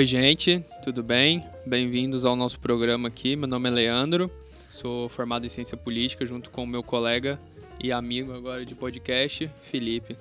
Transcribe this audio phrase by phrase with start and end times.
[0.00, 1.44] Oi, gente, tudo bem?
[1.66, 3.36] Bem-vindos ao nosso programa aqui.
[3.36, 4.30] Meu nome é Leandro,
[4.72, 7.38] sou formado em Ciência Política junto com o meu colega
[7.78, 10.16] e amigo agora de podcast, Felipe.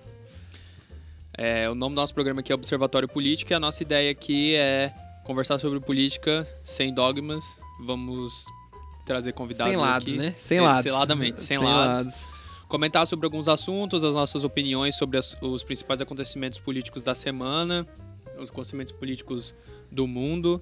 [1.37, 4.53] É, o nome do nosso programa aqui é Observatório Política e a nossa ideia aqui
[4.55, 7.45] é conversar sobre política sem dogmas.
[7.79, 8.33] Vamos
[9.05, 10.17] trazer convidados Sem lados, aqui.
[10.17, 10.33] né?
[10.35, 10.83] Sem lados.
[10.83, 12.13] Seladamente, sem, lados.
[12.67, 17.87] Comentar sobre alguns assuntos, as nossas opiniões sobre as- os principais acontecimentos políticos da semana,
[18.39, 19.53] os acontecimentos políticos
[19.91, 20.61] do mundo.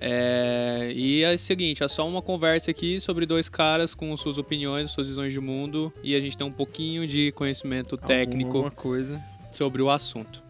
[0.00, 4.36] É, e é o seguinte, é só uma conversa aqui sobre dois caras com suas
[4.36, 8.70] opiniões, suas visões de mundo e a gente tem um pouquinho de conhecimento técnico Alguma
[8.70, 9.22] coisa.
[9.52, 10.42] sobre o assunto.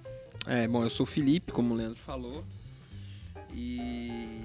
[0.48, 2.44] É, bom, eu sou o Felipe, como o Leandro falou.
[3.54, 4.35] E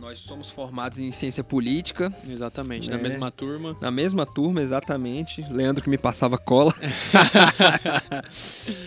[0.00, 3.02] nós somos formados em ciência política, Exatamente, na É.
[3.02, 3.76] mesma turma.
[3.80, 5.42] na mesma turma, exatamente.
[5.52, 6.74] Leandro que me passava cola.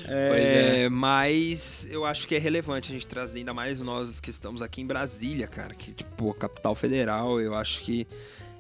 [0.08, 0.90] É, é.
[0.90, 4.82] Mas eu acho que é relevante a gente trazer, ainda mais nós que estamos aqui
[4.82, 8.08] em Brasília, cara, que, tipo, a capital federal, eu acho que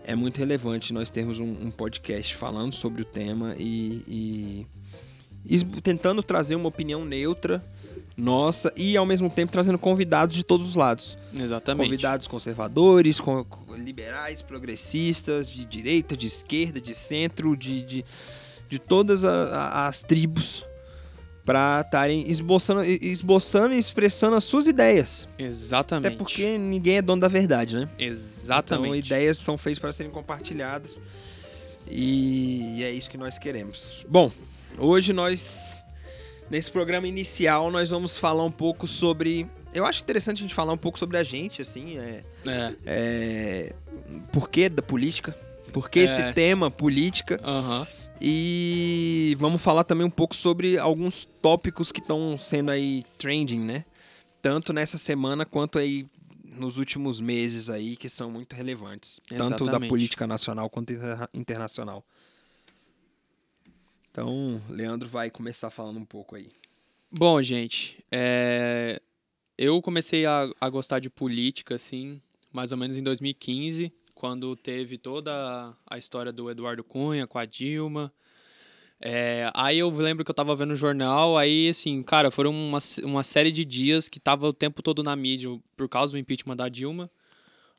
[0.05, 4.67] é muito relevante nós termos um, um podcast falando sobre o tema e, e-
[5.45, 7.63] e tentando trazer uma opinião neutra
[8.15, 11.17] nossa e ao mesmo tempo trazendo convidados de todos os lados.
[11.37, 11.87] Exatamente.
[11.89, 18.05] Convidados conservadores, com- com liberais, progressistas, de direita, de esquerda, de centro, de, de,
[18.69, 20.63] de todas a- a- as tribos
[21.43, 25.27] para estarem esboçando, esboçando e expressando as suas ideias.
[25.37, 26.07] Exatamente.
[26.07, 27.89] Até porque ninguém é dono da verdade, né?
[27.99, 28.99] Exatamente.
[28.99, 30.99] Então, ideias são feitas para serem compartilhadas.
[31.89, 34.05] E é isso que nós queremos.
[34.07, 34.31] Bom,
[34.77, 35.72] hoje nós,
[36.49, 39.47] nesse programa inicial, nós vamos falar um pouco sobre.
[39.73, 42.73] Eu acho interessante a gente falar um pouco sobre a gente, assim, é, É.
[42.85, 43.75] é,
[44.31, 45.31] por que da política,
[45.71, 46.03] por que É.
[46.03, 47.87] esse tema política, Aham.
[48.21, 53.83] e vamos falar também um pouco sobre alguns tópicos que estão sendo aí trending, né?
[54.41, 56.05] Tanto nessa semana quanto aí
[56.43, 59.19] nos últimos meses aí, que são muito relevantes.
[59.27, 59.89] Tanto da Exatamente.
[59.89, 62.05] política nacional quanto interna- internacional.
[64.13, 66.47] Então, Leandro vai começar falando um pouco aí.
[67.11, 69.01] Bom, gente, é,
[69.57, 74.99] eu comecei a, a gostar de política, assim, mais ou menos em 2015, quando teve
[74.99, 78.13] toda a história do Eduardo Cunha com a Dilma.
[79.01, 82.77] É, aí eu lembro que eu tava vendo o jornal, aí, assim, cara, foram uma,
[83.03, 86.55] uma série de dias que tava o tempo todo na mídia por causa do impeachment
[86.55, 87.09] da Dilma.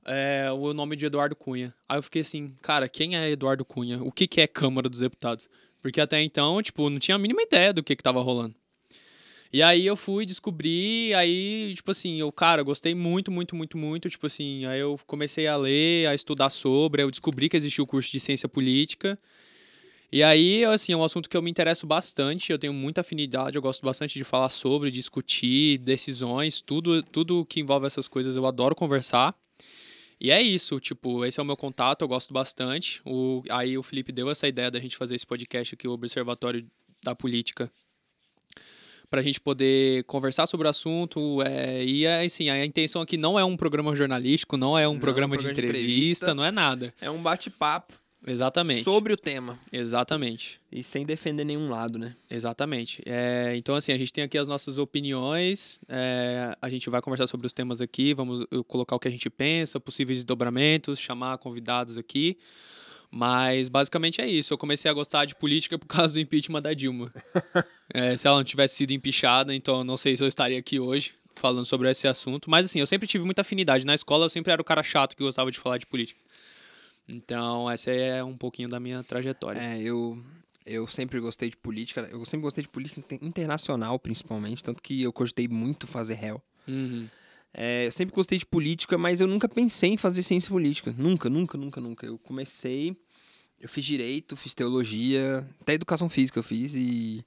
[0.04, 1.72] é, o nome de Eduardo Cunha.
[1.88, 4.02] Aí eu fiquei assim, cara, quem é Eduardo Cunha?
[4.02, 5.48] O que, que é Câmara dos Deputados?
[5.84, 8.54] Porque até então, tipo, não tinha a mínima ideia do que, que tava rolando.
[9.52, 14.08] E aí eu fui descobrir, aí, tipo assim, eu, cara, gostei muito, muito, muito, muito,
[14.08, 17.86] tipo assim, aí eu comecei a ler, a estudar sobre, eu descobri que existia o
[17.86, 19.18] curso de ciência política.
[20.10, 23.56] E aí, assim, é um assunto que eu me interesso bastante, eu tenho muita afinidade,
[23.56, 28.46] eu gosto bastante de falar sobre, discutir decisões, tudo, tudo que envolve essas coisas eu
[28.46, 29.36] adoro conversar.
[30.20, 33.00] E é isso, tipo, esse é o meu contato, eu gosto bastante.
[33.04, 36.66] O, aí o Felipe deu essa ideia da gente fazer esse podcast aqui, o Observatório
[37.02, 37.70] da Política,
[39.10, 41.42] pra gente poder conversar sobre o assunto.
[41.42, 44.94] É, e é, assim, a intenção aqui não é um programa jornalístico, não é um
[44.94, 45.92] Não, programa, um de, programa de entrevista,
[46.26, 46.34] entrevista.
[46.34, 46.94] não é nada.
[47.00, 47.94] É um bate-papo
[48.26, 48.84] Exatamente.
[48.84, 49.58] sobre o tema.
[49.72, 50.60] Exatamente.
[50.72, 52.16] E sem defender nenhum lado, né?
[52.30, 53.02] Exatamente.
[53.06, 57.26] É, então, assim, a gente tem aqui as nossas opiniões, é, a gente vai conversar
[57.26, 61.98] sobre os temas aqui, vamos colocar o que a gente pensa, possíveis desdobramentos, chamar convidados
[61.98, 62.38] aqui.
[63.16, 64.52] Mas, basicamente, é isso.
[64.52, 67.12] Eu comecei a gostar de política por causa do impeachment da Dilma.
[67.92, 70.80] É, se ela não tivesse sido empichada, então eu não sei se eu estaria aqui
[70.80, 72.50] hoje falando sobre esse assunto.
[72.50, 73.84] Mas, assim, eu sempre tive muita afinidade.
[73.84, 76.18] Na escola, eu sempre era o cara chato que gostava de falar de política.
[77.08, 79.60] Então, essa é um pouquinho da minha trajetória.
[79.60, 80.22] É, eu,
[80.64, 82.08] eu sempre gostei de política.
[82.10, 84.64] Eu sempre gostei de política inter- internacional, principalmente.
[84.64, 86.42] Tanto que eu cogitei muito fazer réu.
[86.66, 87.08] Uhum.
[87.52, 90.94] É, eu sempre gostei de política, mas eu nunca pensei em fazer ciência política.
[90.96, 92.06] Nunca, nunca, nunca, nunca.
[92.06, 92.96] Eu comecei.
[93.60, 97.24] Eu fiz direito, fiz teologia, até educação física eu fiz e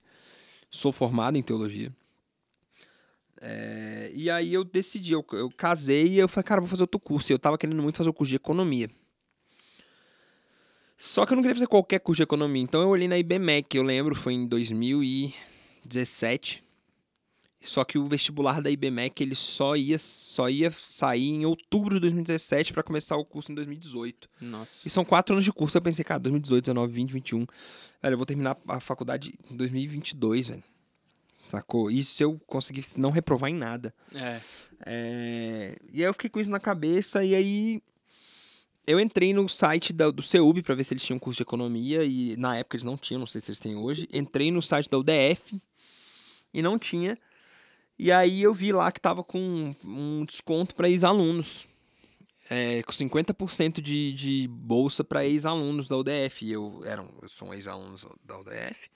[0.70, 1.92] sou formado em teologia.
[3.40, 7.00] É, e aí eu decidi, eu, eu casei e eu falei, cara, vou fazer outro
[7.00, 7.32] curso.
[7.32, 8.90] E eu tava querendo muito fazer o curso de economia.
[10.98, 12.62] Só que eu não queria fazer qualquer curso de economia.
[12.64, 16.64] Então eu olhei na IBMEC, eu lembro, foi em 2017.
[17.60, 22.02] Só que o vestibular da IBMEC ele só ia, só ia sair em outubro de
[22.02, 24.30] 2017 para começar o curso em 2018.
[24.42, 24.88] Nossa.
[24.88, 25.78] E são quatro anos de curso.
[25.78, 27.40] Eu pensei, cara, 2018, 19, 20, 21.
[28.02, 30.64] Velho, eu vou terminar a faculdade em 2022, velho.
[31.38, 31.92] Sacou?
[31.92, 33.94] Isso se eu conseguir não reprovar em nada.
[34.14, 34.40] É.
[34.86, 37.82] É, E aí eu fiquei com isso na cabeça e aí
[38.88, 42.04] eu entrei no site da- do CEUB para ver se eles tinham curso de economia
[42.06, 44.08] e na época eles não tinham, não sei se eles têm hoje.
[44.12, 45.62] Entrei no site da UDF
[46.54, 47.18] e não tinha.
[48.00, 51.68] E aí eu vi lá que tava com um desconto para ex-alunos.
[52.50, 56.46] É, com 50% de, de bolsa para ex-alunos da UDF.
[56.46, 58.90] E eu, era eu sou um ex-aluno da UDF.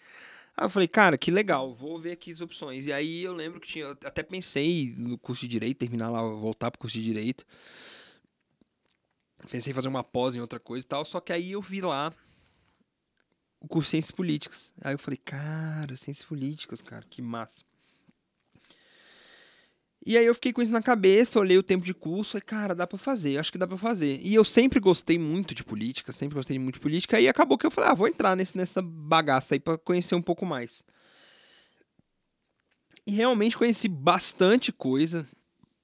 [0.56, 2.86] Aí eu falei, cara, que legal, vou ver aqui as opções.
[2.86, 3.92] E aí eu lembro que tinha.
[3.92, 7.46] Até pensei no curso de direito, terminar lá, voltar pro curso de direito.
[9.50, 11.06] Pensei em fazer uma pós em outra coisa e tal.
[11.06, 12.14] Só que aí eu vi lá
[13.60, 14.74] o curso de Ciências Políticas.
[14.82, 17.64] Aí eu falei, cara, Ciências Políticas, cara, que massa.
[20.04, 22.74] E aí eu fiquei com isso na cabeça, olhei o tempo de curso, falei, cara,
[22.74, 24.20] dá pra fazer, acho que dá pra fazer.
[24.24, 27.68] E eu sempre gostei muito de política, sempre gostei muito de política, e acabou que
[27.68, 30.84] eu falei, ah, vou entrar nesse, nessa bagaça aí pra conhecer um pouco mais.
[33.06, 35.28] E realmente conheci bastante coisa,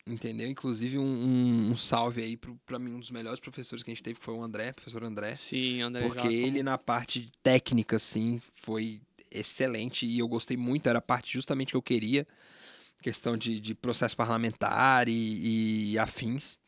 [0.08, 0.48] entendeu?
[0.48, 3.94] Inclusive um, um, um salve aí pro, pra mim, um dos melhores professores que a
[3.94, 5.36] gente teve, que foi o André, professor André.
[5.36, 9.02] Sim, André Porque ele, na parte técnica, assim, foi
[9.32, 12.28] excelente e eu gostei muito, era a parte justamente que eu queria,
[13.02, 16.60] questão de, de processo parlamentar e, e afins.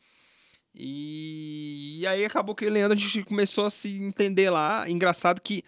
[0.74, 4.88] E, e aí acabou que o Leandro, a gente começou a se entender lá.
[4.88, 5.64] Engraçado que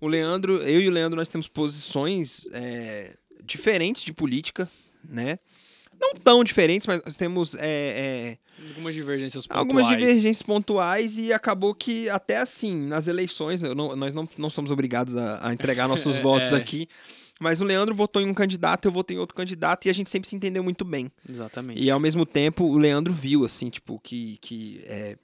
[0.00, 4.68] o Leandro, eu e o Leandro, nós temos posições é, diferentes de política,
[5.04, 5.38] né?
[6.02, 8.38] Não tão diferentes, mas nós temos é, é,
[8.68, 9.58] Algumas divergências pontuais.
[9.60, 14.70] algumas divergências pontuais e acabou que até assim, nas eleições, não- nós não, não somos
[14.72, 16.56] obrigados a, a entregar nossos É, votos é.
[16.56, 16.88] aqui,
[17.40, 20.10] mas o Leandro votou em um candidato, eu votei em outro candidato e a gente
[20.10, 21.10] sempre se entendeu muito bem.
[21.28, 21.82] Exatamente.
[21.82, 24.38] E ao mesmo tempo, o Leandro viu, assim, tipo, que.
[24.40, 25.16] que é,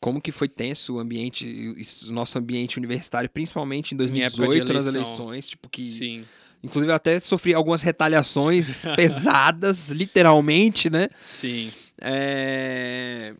[0.00, 1.74] como que foi tenso o ambiente,
[2.08, 6.24] o nosso ambiente universitário, principalmente em Em época de 2018, nas eleições, tipo, que Sim,
[6.62, 11.08] Inclusive, até sofri algumas retaliações pesadas, literalmente, né?
[11.24, 11.70] sim.
[12.00, 13.34] É...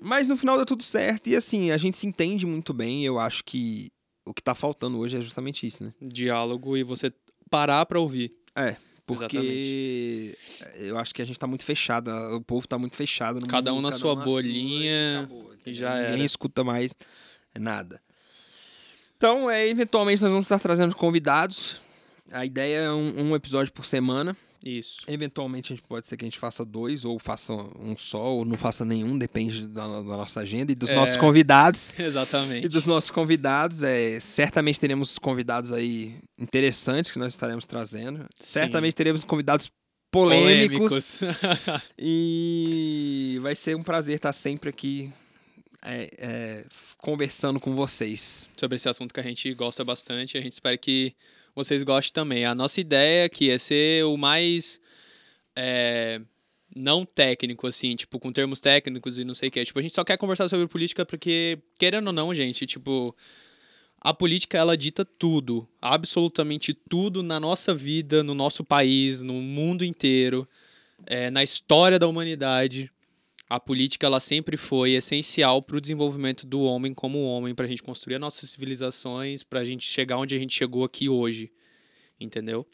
[0.00, 1.28] Mas no final deu tudo certo.
[1.28, 3.04] E assim, a gente se entende muito bem.
[3.04, 3.90] Eu acho que
[4.26, 5.92] o que tá faltando hoje é justamente isso, né?
[6.00, 7.12] Diálogo e você
[7.48, 8.30] parar pra ouvir.
[9.06, 10.36] Porque
[10.76, 12.10] eu acho que a gente tá muito fechado.
[12.34, 13.40] O povo tá muito fechado.
[13.40, 15.74] No Cada mundo, um na sua bolinha, e acabou, e entendeu?
[15.74, 16.24] já Ninguém era.
[16.24, 16.94] escuta mais
[17.58, 18.00] nada.
[19.16, 21.76] Então, é, eventualmente, nós vamos estar trazendo convidados.
[22.34, 24.36] A ideia é um- um episódio por semana.
[24.64, 24.96] Isso.
[25.06, 28.44] Eventualmente a gente pode ser que a gente faça dois, ou faça um só, ou
[28.46, 30.94] não faça nenhum, depende da, da nossa agenda e dos É.
[30.94, 31.92] nossos convidados.
[32.00, 32.64] Exatamente.
[32.64, 33.82] E dos nossos convidados.
[33.82, 38.26] É, certamente teremos convidados aí interessantes que nós estaremos trazendo.
[38.40, 39.70] Certamente teremos convidados
[40.10, 41.20] polêmicos.
[41.98, 45.12] E vai ser um prazer estar sempre aqui
[45.82, 46.64] é, é,
[46.98, 48.48] conversando com vocês.
[48.58, 50.38] sobre esse assunto que a gente gosta bastante.
[50.38, 51.14] A gente espera que
[51.54, 52.44] vocês gostem também.
[52.44, 54.80] A nossa ideia aqui é ser o mais
[55.56, 56.20] é,
[56.74, 59.64] não técnico, assim, tipo, com termos técnicos e não sei o que.
[59.64, 63.14] Tipo, a gente só quer conversar sobre política porque, querendo ou não, gente, tipo,
[64.00, 69.84] a política ela dita tudo, absolutamente tudo na nossa vida, no nosso país, no mundo
[69.84, 70.48] inteiro,
[71.06, 72.90] é, na história da humanidade.
[73.54, 77.68] A política ela sempre foi essencial para o desenvolvimento do homem como homem, para a
[77.68, 81.52] gente construir as nossas civilizações, para a gente chegar onde a gente chegou aqui hoje,
[82.18, 82.66] entendeu?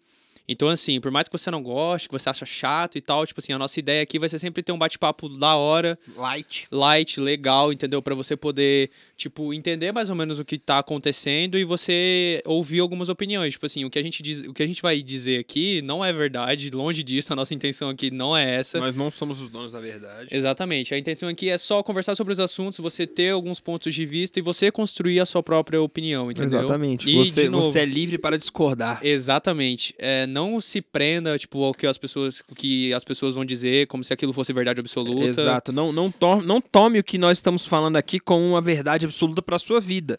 [0.49, 3.39] Então, assim, por mais que você não goste, que você acha chato e tal, tipo
[3.41, 6.67] assim, a nossa ideia aqui vai ser sempre ter um bate-papo da hora, Light.
[6.73, 8.01] light, legal, entendeu?
[8.01, 8.91] Pra você poder,
[9.21, 13.53] tipo, entender mais ou menos o que tá acontecendo e você ouvir algumas opiniões.
[13.55, 16.03] Tipo assim, o que a gente, diz, o que a gente vai dizer aqui não
[16.05, 18.79] é verdade, longe disso, a nossa intenção aqui não é essa.
[18.81, 20.29] Nós não somos os donos da verdade.
[20.31, 20.95] Exatamente.
[20.95, 24.39] A intenção aqui é só conversar sobre os assuntos, você ter alguns pontos de vista
[24.39, 26.59] e você construir a sua própria opinião, entendeu?
[26.61, 27.09] Exatamente.
[27.09, 29.01] E, você, novo, você é livre para discordar.
[29.03, 29.95] Exatamente.
[29.99, 33.87] É, não se prenda, tipo, ao que as pessoas, o que as pessoas vão dizer,
[33.87, 35.27] como se aquilo fosse verdade absoluta.
[35.27, 35.73] Exato.
[35.73, 39.10] Não, não, to- não tome o que nós estamos falando aqui como uma verdade absoluta
[39.43, 40.19] para a sua vida.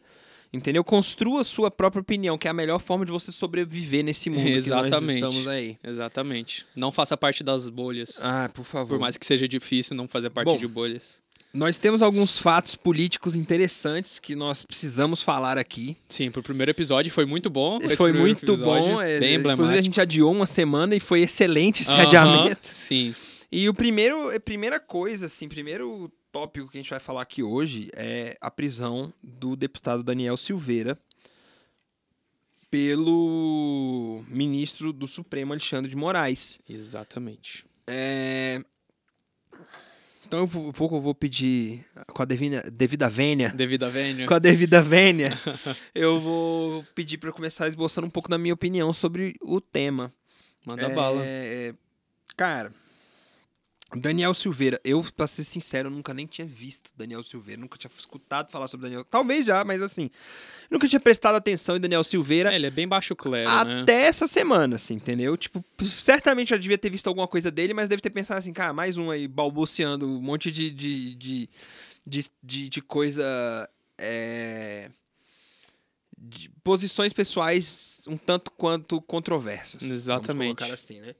[0.53, 0.83] Entendeu?
[0.83, 4.43] Construa a sua própria opinião, que é a melhor forma de você sobreviver nesse mundo
[4.43, 5.15] que nós Exatamente.
[5.15, 5.77] estamos aí.
[5.81, 6.65] Exatamente.
[6.75, 8.19] Não faça parte das bolhas.
[8.21, 8.89] Ah, por favor.
[8.89, 11.21] Por mais que seja difícil não fazer parte Bom, de bolhas.
[11.53, 15.97] Nós temos alguns fatos políticos interessantes que nós precisamos falar aqui.
[16.07, 17.79] Sim, pro primeiro episódio foi muito bom.
[17.97, 19.01] foi muito episódio, bom.
[19.01, 22.67] é, bem inclusive, a gente adiou uma semana e foi excelente esse Aham, adiamento.
[22.67, 23.13] Sim.
[23.51, 27.43] E o primeiro, a primeira coisa, assim, primeiro tópico que a gente vai falar aqui
[27.43, 30.97] hoje é a prisão do deputado Daniel Silveira
[32.69, 36.57] pelo ministro do Supremo Alexandre de Moraes.
[36.67, 37.65] Exatamente.
[37.85, 38.63] É,
[40.25, 43.49] Então eu vou, eu vou pedir com a devida, devida vênia.
[43.49, 44.25] Devido a vênia.
[44.25, 45.37] Com a devida vênia,
[45.93, 50.13] eu vou pedir para começar esboçando um pouco da minha opinião sobre o tema.
[50.65, 51.21] Manda bala.
[51.25, 51.73] É,
[52.37, 52.71] Cara,
[53.95, 58.49] Daniel Silveira, eu, pra ser sincero, nunca nem tinha visto Daniel Silveira, nunca tinha escutado
[58.49, 59.03] falar sobre Daniel.
[59.03, 60.09] Talvez já, mas assim,
[60.69, 62.51] nunca tinha prestado atenção em Daniel Silveira.
[62.51, 64.05] É, ele é bem baixo clero, até né?
[64.05, 65.35] essa semana, assim, entendeu?
[65.35, 68.71] Tipo, certamente já devia ter visto alguma coisa dele, mas deve ter pensado assim, cara,
[68.71, 71.49] mais um aí balbuciando um monte de, de, de,
[72.05, 73.69] de, de, de coisa.
[73.97, 74.89] É,
[76.17, 79.81] de posições pessoais um tanto quanto controversas.
[79.81, 80.37] Exatamente.
[80.37, 81.15] Vamos colocar assim, né?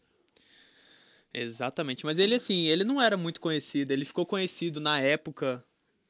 [1.34, 2.06] Exatamente.
[2.06, 3.92] Mas ele, assim, ele não era muito conhecido.
[3.92, 5.64] Ele ficou conhecido na época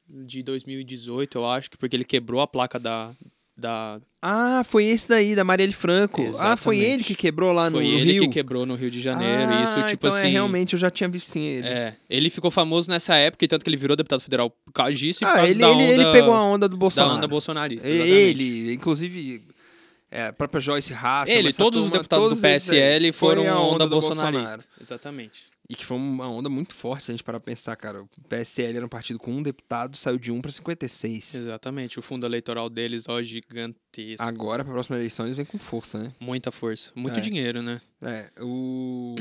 [0.08, 3.14] de 2018, eu acho, porque ele quebrou a placa da.
[3.56, 4.00] da...
[4.20, 6.22] Ah, foi esse daí, da Marielle Franco.
[6.38, 6.84] Ah, foi Exatamente.
[6.84, 8.22] ele que quebrou lá no, Foi no ele Rio?
[8.22, 9.52] que quebrou no Rio de Janeiro.
[9.52, 10.28] Ah, isso, tipo então assim.
[10.28, 11.66] É, realmente, eu já tinha visto sim ele.
[11.66, 14.92] É, ele ficou famoso nessa época, e tanto que ele virou deputado federal por causa
[14.94, 17.16] disso e ah, ele, da ele, onda, ele pegou a onda do da Bolsonaro.
[17.16, 17.88] onda bolsonarista.
[17.88, 18.16] Exatamente.
[18.16, 19.42] Ele, inclusive,
[20.12, 21.28] é, a própria Joyce Haas.
[21.28, 24.30] Ele, todos os deputados do PSL foram a onda, do bolsonarista.
[24.40, 24.64] Bolsonaro.
[24.80, 25.52] Exatamente.
[25.70, 28.02] E que foi uma onda muito forte, se a gente parar pra pensar, cara.
[28.02, 31.34] O PSL era um partido com um deputado, saiu de um pra 56.
[31.34, 31.98] Exatamente.
[31.98, 34.22] O fundo eleitoral deles, ó, gigantesco.
[34.22, 36.12] Agora, pra próxima eleição, eles vêm com força, né?
[36.20, 36.90] Muita força.
[36.94, 37.22] Muito É.
[37.22, 37.80] dinheiro, né?
[38.02, 39.14] É, o.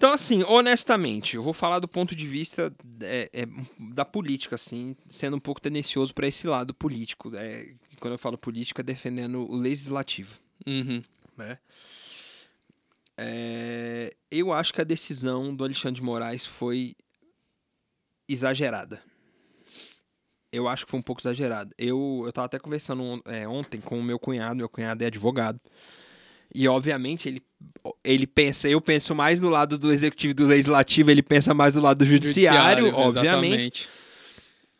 [0.00, 3.46] Então, assim, honestamente, eu vou falar do ponto de vista é, é,
[3.78, 7.30] da política, assim, sendo um pouco tendencioso para esse lado político.
[7.36, 10.38] É, quando eu falo política, defendendo o legislativo.
[10.66, 11.02] Uhum.
[11.36, 11.58] né?
[13.14, 16.96] É, eu acho que a decisão do Alexandre de Moraes foi
[18.26, 19.02] exagerada.
[20.50, 21.74] Eu acho que foi um pouco exagerada.
[21.76, 25.08] Eu, eu tava até conversando on- é, ontem com o meu cunhado, meu cunhado é
[25.08, 25.60] advogado.
[26.54, 27.42] E obviamente ele,
[28.02, 31.74] ele pensa, eu penso mais no lado do executivo e do legislativo, ele pensa mais
[31.74, 33.18] do lado do judiciário, obviamente.
[33.24, 33.88] Exatamente.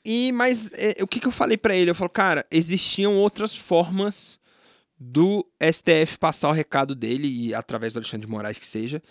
[0.04, 1.90] E mas é, o que, que eu falei pra ele?
[1.90, 4.38] Eu falo, cara, existiam outras formas
[4.98, 9.02] do STF passar o recado dele e através do Alexandre de Moraes que seja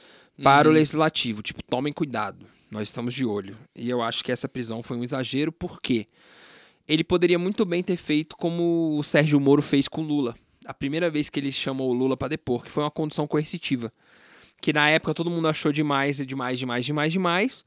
[0.43, 0.77] para o Uhum.
[0.77, 2.45] legislativo, tipo, tomem cuidado.
[2.71, 3.57] Nós estamos de olho.
[3.75, 6.07] E eu acho que essa prisão foi um exagero porque
[6.87, 10.35] ele poderia muito bem ter feito como o Sérgio Moro fez com o Lula.
[10.69, 13.91] A primeira vez que ele chamou o Lula para depor, que foi uma condição coercitiva.
[14.61, 17.65] Que na época todo mundo achou demais, demais, demais, demais, demais.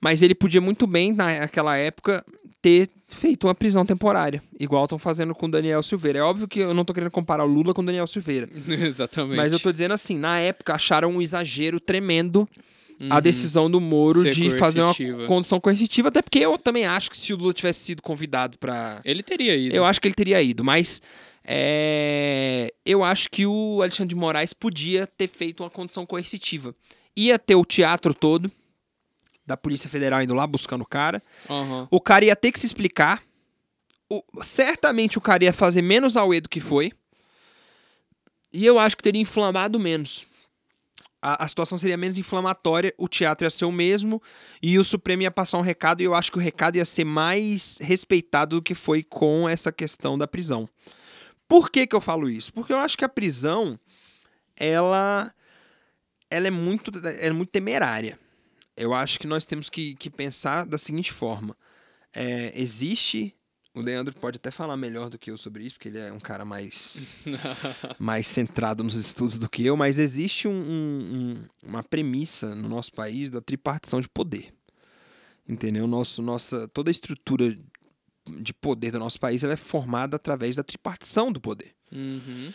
[0.00, 2.24] Mas ele podia muito bem, naquela época,
[2.62, 4.40] ter feito uma prisão temporária.
[4.60, 6.20] Igual estão fazendo com o Daniel Silveira.
[6.20, 8.48] É óbvio que eu não tô querendo comparar o Lula com o Daniel Silveira.
[8.68, 9.36] Exatamente.
[9.36, 12.48] Mas eu tô dizendo assim, na época acharam um exagero tremendo
[13.10, 13.20] a Uhum.
[13.20, 15.26] decisão do Moro Ser de fazer uma coercitiva.
[15.26, 16.08] condição coercitiva.
[16.08, 19.56] Até porque eu também acho que se o Lula tivesse sido convidado para Ele teria
[19.56, 19.74] ido.
[19.74, 21.00] eu acho que ele teria ido, mas
[21.50, 26.74] é, eu acho que o Alexandre de Moraes podia ter feito uma condição coercitiva.
[27.16, 28.52] Ia ter o teatro todo
[29.46, 31.22] da Polícia Federal indo lá buscando o cara.
[31.48, 31.88] Aham.
[31.90, 33.22] O cara ia ter que se explicar.
[34.10, 36.92] O- certamente o cara ia fazer menos auê do que foi.
[38.52, 40.26] E eu acho que teria inflamado menos.
[41.20, 44.22] A, a situação seria menos inflamatória, o teatro ia ser o mesmo
[44.62, 47.04] e o Supremo ia passar um recado e eu acho que o recado ia ser
[47.04, 50.68] mais respeitado do que foi com essa questão da prisão.
[51.48, 52.52] Por que, que eu falo isso?
[52.52, 53.80] Porque eu acho que a prisão,
[54.56, 55.32] ela,
[56.30, 58.18] ela é, muito, é muito temerária.
[58.76, 61.56] Eu acho que nós temos que, que pensar da seguinte forma.
[62.14, 63.34] É, existe.
[63.74, 66.18] O Leandro pode até falar melhor do que eu sobre isso, porque ele é um
[66.20, 67.18] cara mais,
[67.98, 71.14] mais centrado nos estudos do que eu, mas existe um- um-
[71.64, 74.52] um- uma premissa no nosso país da tripartição de poder.
[75.48, 75.86] Entendeu?
[75.86, 77.56] Nosso, nossa, toda a estrutura
[78.40, 81.72] de poder do nosso país ela é formada através da tripartição do poder.
[81.92, 82.52] Uhum.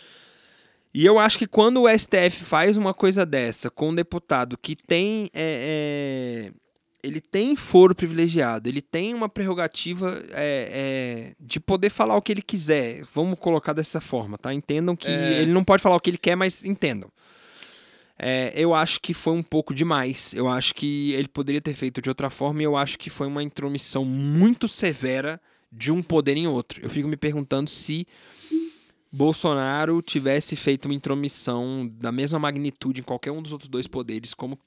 [0.92, 4.76] E eu acho que quando o STF faz uma coisa dessa com um deputado que
[4.76, 5.28] tem.
[5.34, 6.64] é, é,
[7.02, 12.32] ele tem foro privilegiado, ele tem uma prerrogativa é, é, de poder falar o que
[12.32, 13.02] ele quiser.
[13.12, 14.54] Vamos colocar dessa forma, tá?
[14.54, 15.42] Entendam que É.
[15.42, 17.10] ele não pode falar o que ele quer, mas entendam.
[18.18, 20.32] É, eu acho que foi um pouco demais.
[20.32, 23.26] Eu acho que ele poderia ter feito de outra forma e eu acho que foi
[23.26, 25.38] uma intromissão muito severa
[25.76, 26.82] de um poder em outro.
[26.82, 28.06] Eu fico me perguntando se
[29.10, 34.34] Bolsonaro tivesse feito uma intromissão da mesma magnitude em qualquer um dos outros dois poderes,
[34.34, 34.58] como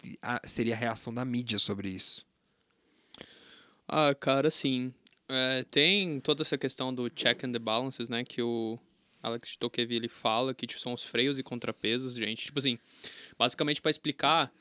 [0.46, 2.26] seria a reação da mídia sobre isso?
[3.88, 4.94] Ah, cara, sim.
[5.30, 8.24] É, tem toda essa questão do check and the balances, né?
[8.24, 8.80] Que o
[9.22, 12.46] Alex de Tocqueville fala, que tipo, são os freios e contrapesos, gente.
[12.46, 12.80] Tipo assim,
[13.38, 14.52] basicamente para explicar,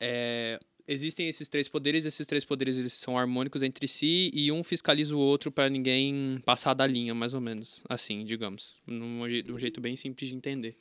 [0.00, 4.64] é, existem esses três poderes, esses três poderes eles são harmônicos entre si e um
[4.64, 7.82] fiscaliza o outro para ninguém passar da linha, mais ou menos.
[7.88, 8.74] Assim, digamos.
[8.86, 10.76] Num, de um jeito bem simples de entender.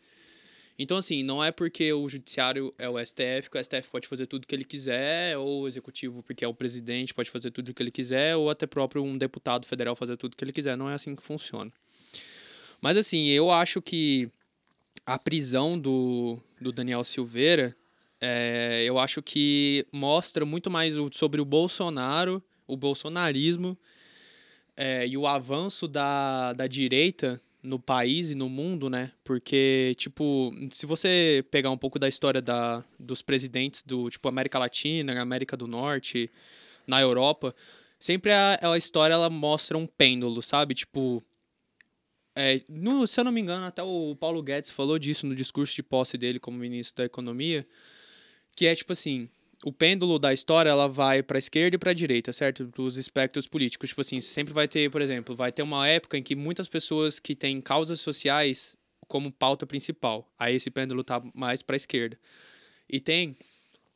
[0.79, 4.27] Então, assim, não é porque o judiciário é o STF que o STF pode fazer
[4.27, 7.81] tudo que ele quiser, ou o executivo, porque é o presidente, pode fazer tudo que
[7.81, 10.77] ele quiser, ou até próprio um deputado federal fazer tudo que ele quiser.
[10.77, 11.71] Não é assim que funciona.
[12.79, 14.29] Mas, assim, eu acho que
[15.03, 17.75] a prisão do, do Daniel Silveira
[18.19, 23.77] É, eu acho que mostra muito mais sobre o Bolsonaro, o bolsonarismo
[24.75, 29.11] é, e o avanço da, da direita no país e no mundo, né?
[29.23, 34.57] Porque, tipo, se você pegar um pouco da história da, dos presidentes do, tipo, América
[34.57, 36.31] Latina, América do Norte,
[36.85, 37.53] na Europa,
[37.99, 40.73] sempre a, a história ela mostra um pêndulo, sabe?
[40.73, 41.23] Tipo,
[42.35, 45.75] é, no, se eu não me engano, até o Paulo Guedes falou disso no discurso
[45.75, 47.67] de posse dele como ministro da Economia,
[48.57, 49.29] que é tipo assim,
[49.63, 52.65] o pêndulo da história ela vai para esquerda e para direita, certo?
[52.65, 53.89] Dos espectros políticos.
[53.89, 57.19] Tipo assim, sempre vai ter, por exemplo, vai ter uma época em que muitas pessoas
[57.19, 58.75] que têm causas sociais
[59.07, 60.27] como pauta principal.
[60.39, 62.19] Aí esse pêndulo tá mais para esquerda.
[62.89, 63.37] E tem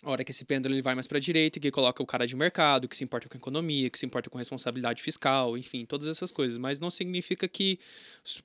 [0.03, 2.35] hora que esse pêndulo ele vai mais para a direita, que coloca o cara de
[2.35, 6.07] mercado, que se importa com a economia, que se importa com responsabilidade fiscal, enfim, todas
[6.07, 6.57] essas coisas.
[6.57, 7.79] Mas não significa que,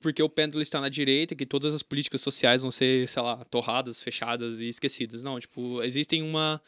[0.01, 3.43] porque o pêndulo está na direita, que todas as políticas sociais vão ser, sei lá,
[3.45, 5.23] torradas, fechadas e esquecidas.
[5.23, 6.61] Não, tipo, existem uma.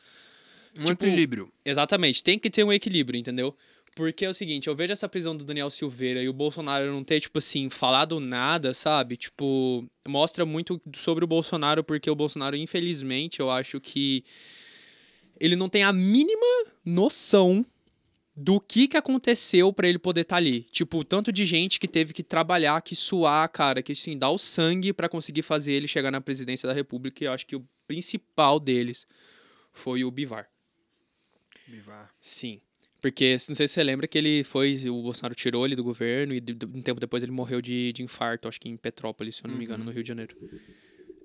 [0.75, 1.51] Um tipo, equilíbrio.
[1.63, 3.55] Exatamente, tem que ter um equilíbrio, entendeu?
[3.96, 7.03] Porque é o seguinte, eu vejo essa prisão do Daniel Silveira e o Bolsonaro não
[7.03, 9.17] ter, tipo assim, falado nada, sabe?
[9.17, 14.24] Tipo, mostra muito sobre o Bolsonaro, porque o Bolsonaro, infelizmente, eu acho que
[15.39, 17.65] ele não tem a mínima noção
[18.36, 20.62] do que que aconteceu para ele poder estar tá ali.
[20.72, 24.38] Tipo, tanto de gente que teve que trabalhar, que suar, cara, que assim, dar o
[24.38, 27.67] sangue para conseguir fazer ele chegar na presidência da República, e eu acho que o
[27.86, 29.05] principal deles
[29.74, 30.48] foi o Bivar.
[31.67, 32.10] Bivar.
[32.22, 32.62] Sim.
[33.01, 36.34] Porque, não sei se você lembra que ele foi, o Bolsonaro tirou ele do governo
[36.34, 36.43] e
[36.74, 39.58] um tempo depois ele morreu de, de infarto, acho que em Petrópolis, se eu não
[39.58, 39.86] me engano, uhum.
[39.86, 40.36] no Rio de Janeiro.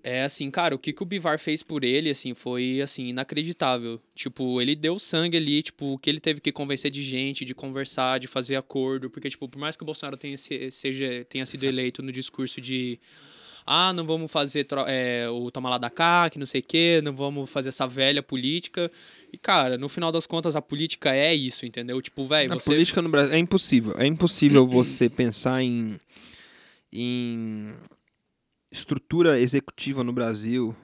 [0.06, 3.98] É assim, cara, o que, que o Bivar fez por ele, assim, foi, assim, inacreditável.
[4.14, 7.54] Tipo, ele deu sangue ali, tipo, o que ele teve que convencer de gente, de
[7.54, 9.08] conversar, de fazer acordo.
[9.08, 13.00] Porque, tipo, por mais que o Bolsonaro tenha, seja, tenha sido eleito no discurso de
[13.66, 17.00] ah, não vamos fazer é, o tomar lá da cá, que não sei o quê,
[17.02, 18.92] não vamos fazer essa velha política.
[19.32, 22.02] E, cara, no final das contas, a política é isso, entendeu?
[22.02, 22.68] Tipo, velho, você...
[22.68, 23.94] A política no Brasil é impossível.
[23.96, 25.98] É impossível você pensar em...
[26.92, 27.72] em
[28.74, 30.74] estrutura executiva no Brasil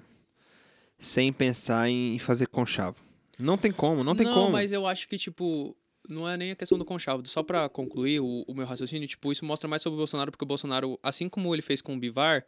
[0.97, 3.03] sem pensar em fazer conchavo.
[3.37, 4.47] Não tem como, não tem não, como.
[4.47, 5.77] Não, mas eu acho que, tipo,
[6.09, 7.27] não é nem a questão do conchavo.
[7.27, 10.45] Só para concluir o, o, meu raciocínio, tipo, isso mostra mais sobre o Bolsonaro, porque
[10.45, 12.47] o Bolsonaro, assim como ele fez com o Bivar,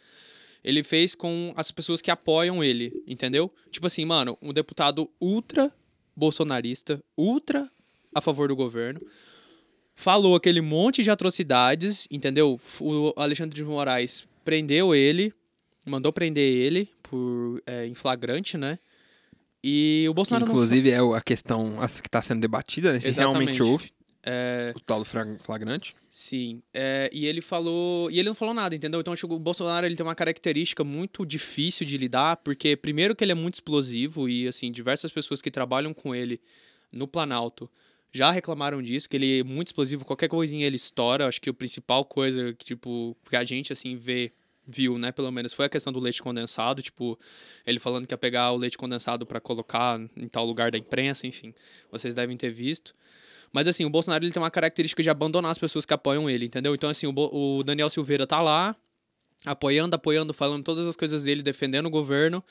[0.62, 3.52] ele fez com as pessoas que apoiam ele, entendeu?
[3.70, 5.72] Tipo assim, mano, um deputado ultra
[6.14, 7.68] bolsonarista, ultra
[8.14, 9.00] a favor do governo,
[9.96, 12.60] falou aquele monte de atrocidades, entendeu?
[12.78, 15.32] O Alexandre de Moraes prendeu ele,
[15.86, 18.78] mandou prender ele por é, em flagrante, né?
[19.62, 20.44] E o Bolsonaro.
[20.44, 21.14] Que, inclusive não...
[21.14, 23.00] é a questão que está sendo debatida, né?
[23.00, 23.38] Se Exatamente.
[23.38, 23.92] realmente houve.
[24.24, 24.72] É...
[24.76, 25.96] O tal do flagrante.
[26.08, 26.62] Sim.
[26.72, 28.10] É, e ele falou.
[28.10, 29.00] E ele não falou nada, entendeu?
[29.00, 33.16] Então, acho que o Bolsonaro ele tem uma característica muito difícil de lidar, porque, primeiro,
[33.16, 36.40] que ele é muito explosivo, e, assim, diversas pessoas que trabalham com ele
[36.92, 37.68] no Planalto
[38.12, 41.26] já reclamaram disso, que ele é muito explosivo, qualquer coisinha ele estoura.
[41.26, 44.32] Acho que a principal coisa que, tipo, que a gente, assim, vê,
[44.66, 46.82] viu, né, pelo menos, foi a questão do leite condensado.
[46.82, 47.18] Tipo,
[47.66, 51.26] ele falando que ia pegar o leite condensado para colocar em tal lugar da imprensa,
[51.26, 51.54] enfim.
[51.90, 52.94] Vocês devem ter visto.
[53.50, 56.46] Mas, assim, o Bolsonaro ele tem uma característica de abandonar as pessoas que apoiam ele,
[56.46, 56.74] entendeu?
[56.74, 58.76] Então, assim, o, o Daniel Silveira tá lá,
[59.44, 62.44] apoiando, apoiando, falando todas as coisas dele, defendendo o governo.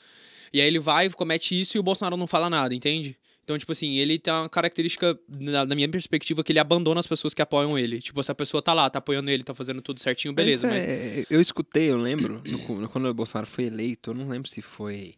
[0.52, 3.16] E aí ele vai, comete isso e o Bolsonaro não fala nada, entende?
[3.44, 7.06] Então, tipo assim, ele tem uma característica, na, na, minha perspectiva, que ele abandona as
[7.06, 8.00] pessoas que apoiam ele.
[8.00, 10.68] Tipo, se a pessoa tá lá, tá apoiando ele, tá fazendo tudo certinho, beleza.
[10.68, 14.48] Mas, é, eu escutei, eu lembro, no, quando o Bolsonaro foi eleito, eu não lembro
[14.48, 15.16] se foi.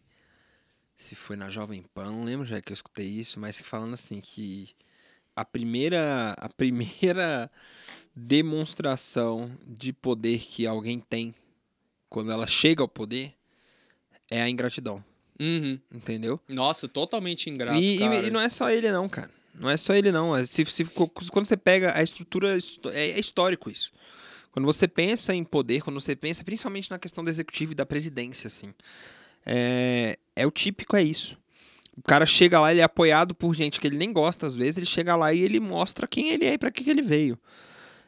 [0.97, 4.21] Se foi na Jovem Pan, não lembro já que eu escutei isso, mas falando assim,
[4.21, 4.71] que
[5.37, 6.35] a primeira.
[6.39, 7.51] A primeira
[8.17, 11.35] demonstração de poder que alguém tem
[12.09, 13.35] quando ela chega ao poder
[14.31, 15.05] é a ingratidão.
[15.41, 15.79] Uhum.
[15.93, 16.41] Entendeu?
[16.49, 19.31] Nossa, totalmente ingrato, e, e, e, não é só ele, não, cara.
[19.59, 20.37] Não é só ele, não.
[20.37, 22.57] É, se, se, quando você pega a estrutura.
[22.93, 23.93] É, é histórico isso.
[24.51, 27.87] Quando você pensa em poder, quando você pensa principalmente na questão do executivo e da
[27.87, 28.73] presidência, assim.
[29.45, 31.37] É, é o típico, é isso.
[31.97, 34.79] O cara chega lá, ele é apoiado por gente que ele nem gosta, às vezes,
[34.79, 37.39] ele chega lá e ele mostra quem ele é e pra que, que ele veio.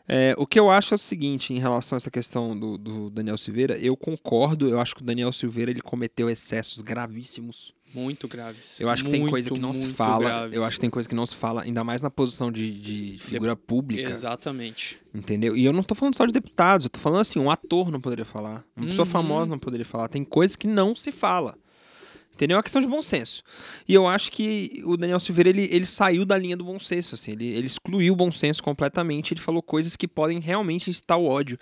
[0.08, 3.10] É, o que eu acho é o seguinte, em relação a essa questão do, do,
[3.10, 7.74] Daniel Silveira, eu concordo, eu acho que o Daniel Silveira ele cometeu excessos gravíssimos.
[7.94, 8.78] Muito graves.
[8.78, 10.24] Eu acho muito, que tem coisa que não se fala.
[10.24, 10.56] Graves.
[10.56, 13.18] Eu acho que tem coisa que não se fala, ainda mais na posição de, de
[13.18, 13.60] figura de...
[13.62, 14.10] pública.
[14.10, 14.98] Exatamente.
[15.14, 15.56] Entendeu?
[15.56, 18.00] E eu não tô falando só de deputados, eu tô falando assim, um ator não
[18.00, 18.90] poderia falar, uma uhum.
[18.90, 20.08] pessoa famosa não poderia falar.
[20.08, 21.56] Tem coisas que não se fala.
[22.37, 22.57] Entendeu?
[22.57, 23.42] É uma questão de bom senso.
[23.88, 27.14] E eu acho que o Daniel Silveira, ele, ele saiu da linha do bom senso,
[27.14, 27.33] assim.
[27.33, 29.33] Ele, ele excluiu o bom senso completamente.
[29.33, 31.59] Ele falou coisas que podem realmente incitar o ódio.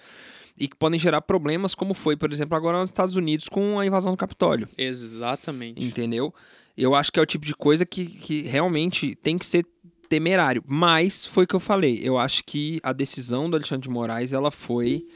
[0.58, 3.86] E que podem gerar problemas, como foi, por exemplo, agora nos Estados Unidos com a
[3.86, 4.68] invasão do Capitólio.
[4.76, 5.82] Exatamente.
[5.82, 6.34] Entendeu?
[6.76, 9.64] Eu acho que é o tipo de coisa que, que realmente tem que ser
[10.08, 10.62] temerário.
[10.66, 12.00] Mas foi o que eu falei.
[12.02, 15.06] Eu acho que a decisão do Alexandre de Moraes ela foi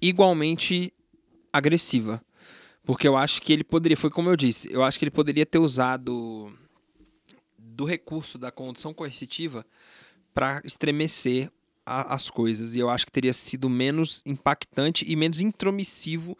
[0.00, 0.92] igualmente
[1.52, 2.22] agressiva.
[2.84, 5.46] Porque eu acho que ele poderia, foi como eu disse, eu acho que ele poderia
[5.46, 6.52] ter usado
[7.58, 9.66] do recurso da condição coercitiva
[10.34, 11.50] para estremecer
[11.84, 12.74] a, as coisas.
[12.74, 16.36] E eu acho que teria sido menos impactante e menos intromissivo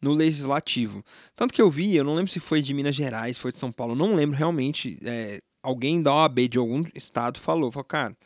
[0.00, 1.04] no legislativo.
[1.36, 3.70] Tanto que eu vi, eu não lembro se foi de Minas Gerais, foi de São
[3.70, 4.98] Paulo, não lembro realmente.
[5.02, 8.16] É, alguém da OAB de algum estado falou, falou, cara,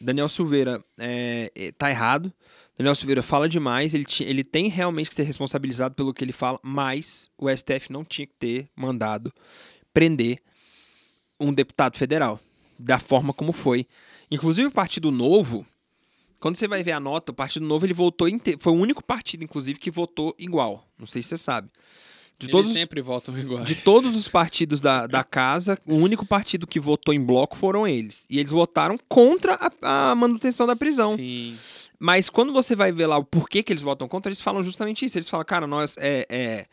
[0.00, 2.32] Daniel Silveira é, é, tá errado.
[2.80, 6.58] Daniel Silveira fala demais, ele, ele tem realmente que ser responsabilizado pelo que ele fala,
[6.62, 9.30] mas o STF não tinha que ter mandado
[9.92, 10.38] prender
[11.38, 12.40] um deputado federal,
[12.78, 13.86] da forma como foi.
[14.30, 15.66] Inclusive o Partido Novo,
[16.38, 18.26] quando você vai ver a nota, o Partido Novo ele votou
[18.58, 20.88] foi o único partido, inclusive, que votou igual.
[20.98, 21.68] Não sei se você sabe.
[22.38, 23.62] De Eles todos, sempre votam igual.
[23.62, 27.86] De todos os partidos da, da casa, o único partido que votou em bloco foram
[27.86, 28.26] eles.
[28.30, 31.18] E eles votaram contra a, a manutenção da prisão.
[31.18, 31.58] Sim.
[32.00, 35.04] Mas quando você vai ver lá o porquê que eles votam contra, eles falam justamente
[35.04, 35.18] isso.
[35.18, 36.66] Eles falam, cara, nós é, é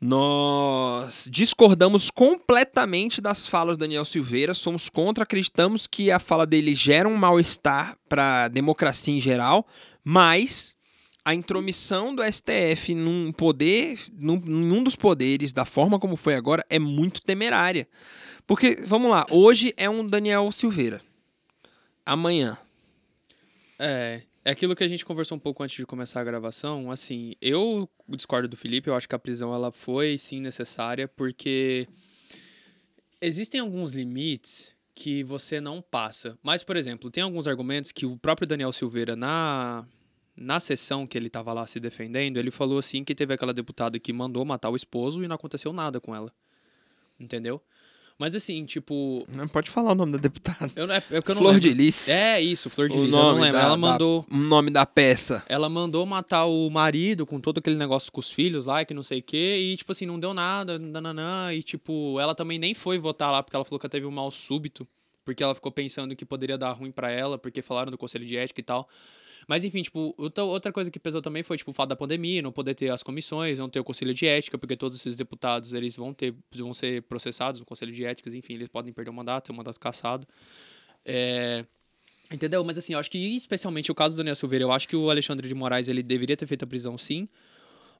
[0.00, 6.74] nós discordamos completamente das falas do Daniel Silveira, somos contra, acreditamos que a fala dele
[6.74, 9.66] gera um mal-estar para a democracia em geral,
[10.02, 10.74] mas
[11.22, 16.64] a intromissão do STF num poder, num, num dos poderes, da forma como foi agora,
[16.70, 17.86] é muito temerária.
[18.46, 21.02] Porque, vamos lá, hoje é um Daniel Silveira.
[22.06, 22.56] Amanhã.
[23.82, 26.90] É, é aquilo que a gente conversou um pouco antes de começar a gravação.
[26.90, 31.88] Assim, eu discordo do Felipe, eu acho que a prisão ela foi sim necessária, porque
[33.22, 36.38] existem alguns limites que você não passa.
[36.42, 39.86] Mas, por exemplo, tem alguns argumentos que o próprio Daniel Silveira, na,
[40.36, 43.98] na sessão que ele estava lá se defendendo, ele falou assim que teve aquela deputada
[43.98, 46.30] que mandou matar o esposo e não aconteceu nada com ela.
[47.18, 47.62] Entendeu?
[48.20, 49.26] Mas assim, tipo.
[49.34, 50.70] Não pode falar o nome da deputada.
[50.76, 52.06] Eu, é, é eu Flor de Lis.
[52.06, 53.14] É isso, Flor de o Lis.
[53.14, 53.58] Eu não lembro.
[53.58, 54.26] Da, ela mandou.
[54.30, 55.42] O nome da peça.
[55.48, 59.02] Ela mandou matar o marido com todo aquele negócio com os filhos lá, que não
[59.02, 59.56] sei o quê.
[59.58, 60.78] E, tipo assim, não deu nada.
[60.78, 64.04] Nananã, e, tipo, ela também nem foi votar lá porque ela falou que ela teve
[64.04, 64.86] um mal súbito.
[65.24, 68.36] Porque ela ficou pensando que poderia dar ruim para ela, porque falaram do conselho de
[68.36, 68.86] ética e tal.
[69.50, 72.52] Mas enfim, tipo, outra coisa que pesou também foi, tipo, o fato da pandemia, não
[72.52, 75.96] poder ter as comissões, não ter o conselho de ética, porque todos esses deputados, eles
[75.96, 79.46] vão ter, vão ser processados no conselho de éticas, enfim, eles podem perder o mandato,
[79.46, 80.24] ter o mandato cassado.
[81.04, 81.64] É...
[82.32, 82.62] Entendeu?
[82.62, 85.10] Mas assim, eu acho que especialmente o caso do Daniel Silveira, eu acho que o
[85.10, 87.28] Alexandre de Moraes, ele deveria ter feito a prisão sim,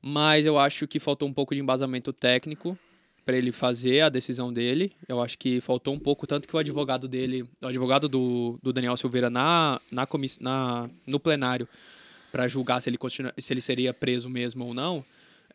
[0.01, 2.79] mas eu acho que faltou um pouco de embasamento técnico
[3.25, 4.93] para ele fazer a decisão dele.
[5.09, 8.73] Eu acho que faltou um pouco, tanto que o advogado dele, o advogado do, do
[8.73, 11.69] Daniel Silveira na, na, comiss, na no plenário
[12.33, 15.05] para julgar se ele, continua, se ele seria preso mesmo ou não,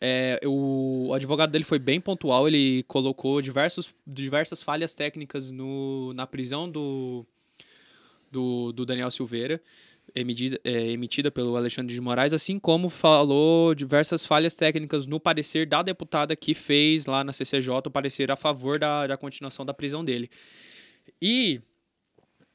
[0.02, 6.14] é, o, o advogado dele foi bem pontual, ele colocou diversos, diversas falhas técnicas no,
[6.14, 7.26] na prisão do,
[8.30, 9.62] do, do Daniel Silveira
[10.14, 15.66] emitida, é, emitida pelo Alexandre de Moraes, assim como falou diversas falhas técnicas no parecer
[15.66, 19.74] da deputada que fez lá na CCJ o parecer a favor da, da continuação da
[19.74, 20.30] prisão dele.
[21.22, 21.62] E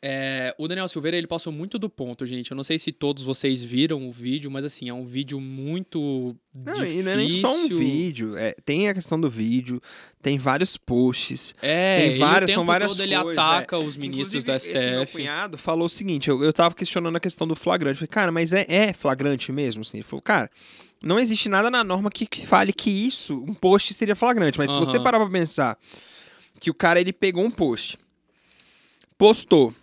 [0.03, 2.51] é, o Daniel Silveira, ele passou muito do ponto, gente.
[2.51, 6.35] Eu não sei se todos vocês viram o vídeo, mas assim, é um vídeo muito
[6.57, 7.01] não, difícil.
[7.01, 8.35] E não é nem só um vídeo.
[8.35, 9.83] É, tem a questão do vídeo,
[10.23, 11.55] tem vários posts.
[11.61, 13.25] É, tem várias, são várias todo coisas.
[13.27, 13.79] ele ataca é.
[13.79, 14.79] os ministros Inclusive, do STF.
[14.79, 17.99] Esse meu cunhado falou o seguinte: eu, eu tava questionando a questão do flagrante.
[17.99, 19.83] falei, cara, mas é, é flagrante mesmo?
[19.83, 19.99] Assim?
[19.99, 20.51] Ele falou, cara.
[21.03, 24.59] Não existe nada na norma que, que fale que isso, um post seria flagrante.
[24.59, 24.85] Mas uhum.
[24.85, 25.79] se você parar pra pensar
[26.61, 27.99] que o cara ele pegou um post,
[29.17, 29.75] postou,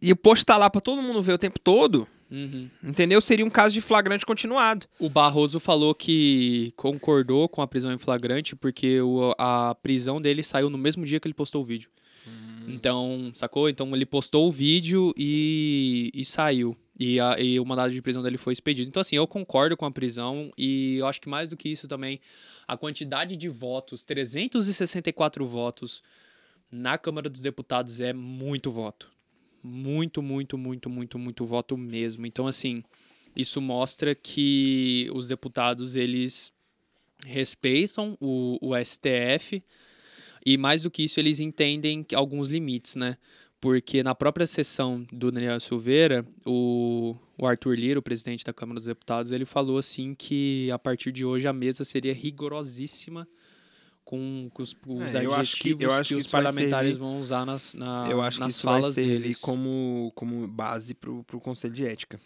[0.00, 2.70] e o post tá lá pra todo mundo ver o tempo todo, uhum.
[2.82, 3.20] entendeu?
[3.20, 4.86] Seria um caso de flagrante continuado.
[4.98, 10.42] O Barroso falou que concordou com a prisão em flagrante porque o, a prisão dele
[10.42, 11.90] saiu no mesmo dia que ele postou o vídeo.
[12.26, 12.74] Uhum.
[12.74, 13.68] Então, sacou?
[13.68, 16.76] Então ele postou o vídeo e, e saiu.
[16.98, 18.88] E, a, e o mandado de prisão dele foi expedido.
[18.88, 21.88] Então, assim, eu concordo com a prisão e eu acho que mais do que isso
[21.88, 22.20] também,
[22.68, 26.02] a quantidade de votos, 364 votos
[26.70, 29.10] na Câmara dos Deputados é muito voto
[29.62, 32.26] muito, muito, muito, muito, muito voto mesmo.
[32.26, 32.82] Então, assim,
[33.34, 36.52] isso mostra que os deputados eles
[37.26, 39.62] respeitam o, o STF
[40.44, 43.16] e mais do que isso eles entendem alguns limites, né?
[43.60, 48.80] Porque na própria sessão do Daniel Silveira, o, o Arthur Lira, o presidente da Câmara
[48.80, 53.28] dos Deputados, ele falou assim que a partir de hoje a mesa seria rigorosíssima
[54.10, 56.32] com, com os, os É, eu acho que- adjetivos eu que, acho que os isso
[56.32, 59.20] vai parlamentares servir- vão usar nas, na, Eu acho que nas isso vai falas servir
[59.20, 59.40] deles.
[59.40, 62.18] como, como base pro, pro Conselho de Ética.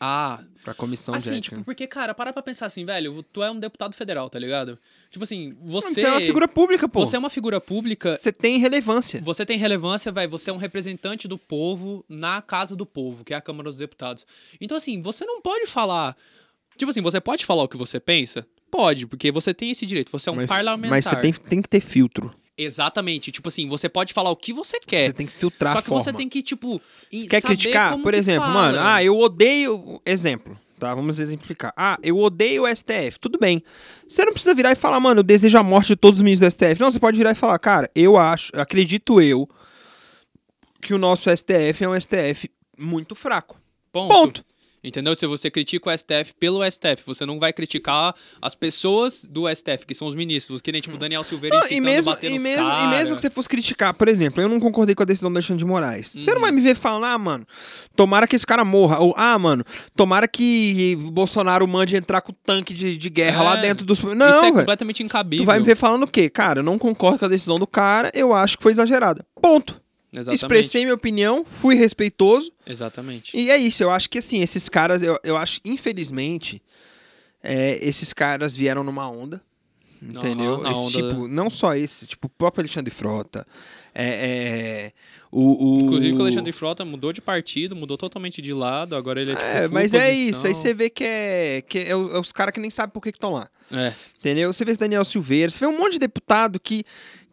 [0.00, 1.56] Ah, Pra Comissão de assim, Ética.
[1.56, 4.78] tipo, porque, cara, para pra pensar assim, velho, tu é um deputado federal, tá ligado?
[5.10, 5.94] Tipo assim, Não, você...
[5.94, 7.00] Você é uma figura pública, pô.
[7.00, 9.20] Você é uma figura pública, Você tem relevância.
[9.24, 10.30] Você tem relevância, velho.
[10.30, 13.78] Você é um representante do povo na casa do povo, que é a Câmara dos
[13.78, 14.24] Deputados.
[14.60, 16.14] Então, assim, você não pode falar.
[16.76, 18.46] Tipo assim, você pode falar o que você pensa?
[18.70, 20.10] Pode, porque você tem esse direito.
[20.10, 20.90] Você é um mas, parlamentar.
[20.90, 22.34] mas você tem, tem que ter filtro.
[22.56, 23.30] Exatamente.
[23.30, 25.06] Tipo assim, você pode falar o que você quer.
[25.06, 26.80] Você tem que filtrar só que você tem que, tipo.
[27.30, 27.96] Quer criticar?
[27.98, 28.54] Por exemplo, fala.
[28.54, 30.02] mano, ah, eu odeio.
[30.04, 30.92] Exemplo, tá?
[30.92, 31.72] Vamos exemplificar.
[31.76, 33.20] Ah, eu odeio o STF.
[33.20, 33.62] Tudo bem.
[34.08, 36.52] Você não precisa virar e falar, mano, eu desejo a morte de todos os ministros
[36.52, 36.80] do STF.
[36.80, 39.48] Não, você pode virar e falar, cara, eu acho, acredito eu,
[40.82, 43.60] que o nosso STF é um STF muito fraco.
[43.92, 44.08] Ponto.
[44.08, 44.44] Ponto.
[44.82, 45.14] Entendeu?
[45.16, 49.84] Se você critica o STF pelo STF, você não vai criticar as pessoas do STF,
[49.86, 52.34] que são os ministros, que nem tipo Daniel Silveira Não, e incitando, mesmo, bater e,
[52.34, 52.86] nos mesmo, e cara.
[52.90, 55.58] mesmo que você fosse criticar, por exemplo, eu não concordei com a decisão do Alexandre
[55.58, 56.12] de Moraes.
[56.12, 56.34] Você Uhum.
[56.34, 57.46] não vai me ver falando, ah, mano,
[57.96, 58.98] tomara que esse cara morra.
[59.00, 59.64] Ou, ah, mano,
[59.96, 63.98] tomara que o Bolsonaro mande entrar com tanque de, de guerra É, lá dentro dos.
[63.98, 64.54] Isso Não, é velho.
[64.54, 65.44] completamente incabível.
[65.44, 66.30] Tu vai me ver falando o quê?
[66.30, 69.24] Cara, eu não concordo com a decisão do cara, eu acho que foi exagerada.
[69.40, 69.80] Ponto.
[70.12, 70.34] Exatamente.
[70.42, 72.50] Expressei minha opinião, fui respeitoso.
[72.66, 73.36] Exatamente.
[73.36, 76.62] E é isso, eu acho que assim, esses caras, eu, eu acho, infelizmente,
[77.42, 79.42] é, esses caras vieram numa onda.
[80.00, 80.58] Entendeu?
[80.62, 83.44] Na Esse onda- tipo, não só esse, tipo, o próprio Alexandre Frota.
[83.92, 84.92] É, é,
[85.30, 89.20] o, o, Inclusive que o Alexandre Frota mudou de partido, mudou totalmente de lado, agora
[89.20, 89.46] ele é tipo.
[89.46, 90.46] É, mas é isso.
[90.46, 93.02] Aí você vê que é, que é, os, é os caras que nem sabem por
[93.02, 93.48] que estão lá.
[93.72, 94.52] É, Entendeu?
[94.52, 96.84] Você vê esse Daniel Silveira, você vê um monte de deputado que,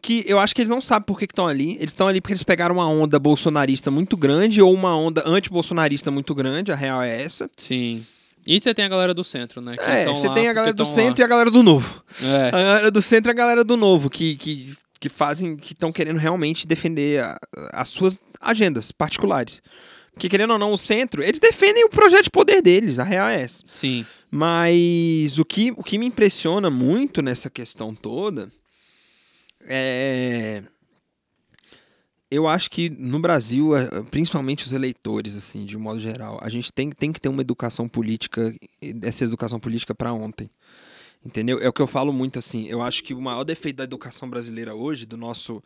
[0.06, 1.72] que eu acho que eles não sabem por que estão ali.
[1.74, 6.10] Eles estão ali porque eles pegaram uma onda bolsonarista muito grande ou uma onda anti-bolsonarista
[6.10, 7.50] muito grande, a real é essa.
[7.56, 8.06] sim.
[8.48, 9.76] E você tem a galera do centro, né?
[9.76, 12.00] que É, você lá tem a galera do centro e a galera do novo.
[12.22, 12.28] lá.
[12.28, 15.72] É, A galera do centro e a galera do novo, que, que, que fazem, que
[15.72, 17.36] estão querendo realmente defender a-
[17.72, 19.60] as suas agendas particulares.
[20.12, 23.26] Porque, querendo ou não, o centro, eles defendem o projeto de poder deles, a real
[23.28, 23.64] é essa.
[23.72, 24.06] sim.
[24.30, 28.48] Mas o que, o que me impressiona muito nessa questão toda
[29.68, 30.62] é.
[32.30, 36.48] Eu acho que no Brasil, eh, principalmente os eleitores, assim, de um modo geral, a
[36.48, 38.52] gente tem, tem que ter uma educação política,
[39.02, 40.50] essa educação política para ontem.
[41.24, 41.58] Entendeu?
[41.60, 42.66] É o que eu falo muito assim.
[42.66, 45.62] Eu acho que o maior defeito da educação brasileira hoje, do nosso.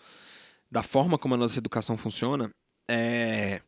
[0.70, 2.50] da forma como a nossa educação funciona,
[2.90, 3.60] é.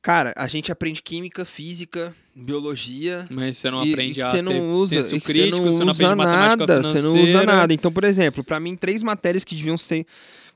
[0.00, 4.40] Cara, a gente aprende química, física, biologia, Mas você não e- aprende e a você
[4.40, 7.74] não ter usa, senso crítico, você não usa aprende matemática nada, você não usa nada.
[7.74, 10.06] Então, por exemplo, pra mim três matérias que deviam ser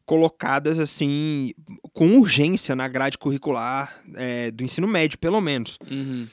[0.06, 1.52] colocadas assim
[1.92, 5.76] com urgência na grade curricular é, do ensino médio, pelo menos.
[5.90, 6.26] Uhum.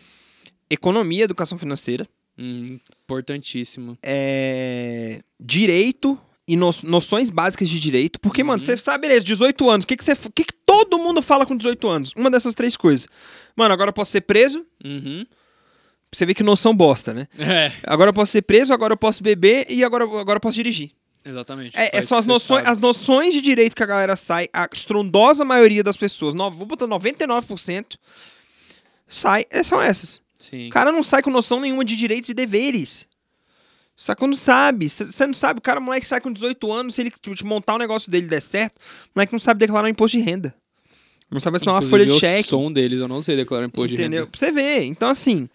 [0.70, 2.72] Economia, educação financeira, Hum,
[3.04, 3.98] importantíssimo.
[4.04, 6.18] é, direito
[6.52, 8.20] e no- noções básicas de direito.
[8.20, 8.66] Porque, mano, Uhum.
[8.66, 11.46] você sabe, beleza, 18 anos, o que, que, você, o que, que todo mundo fala
[11.46, 12.12] com 18 anos?
[12.18, 13.08] Uma dessas três coisas.
[13.56, 14.66] Mano, agora eu posso ser preso.
[14.84, 15.26] Uhum.
[16.12, 17.28] Você vê que noção bosta, né?
[17.38, 20.56] É, Agora eu posso ser preso, agora eu posso beber e agora, agora eu posso
[20.56, 20.90] dirigir.
[21.24, 21.78] exatamente.
[21.78, 22.72] É, Só é, são as noções, sabe.
[22.72, 26.66] as noções de direito que a galera sai, a estrondosa maioria das pessoas, no, vou
[26.66, 27.98] botar 99%,
[29.08, 30.20] sai, é, são essas.
[30.38, 30.68] Sim.
[30.68, 33.06] O cara não sai com noção nenhuma de direitos e deveres.
[34.00, 34.90] Só que não sabe.
[34.90, 37.76] Você não sabe, o cara, o moleque sai com 18 anos, se ele tipo, montar
[37.76, 40.56] o negócio dele der certo, o moleque não sabe declarar um imposto de renda.
[41.30, 42.48] Não sabe assinar uma folha de cheque.
[42.48, 44.22] O som deles, eu não sei declarar imposto de Entendeu?
[44.22, 44.32] renda.
[44.32, 44.84] Pra você ver.
[44.84, 45.50] Então, assim.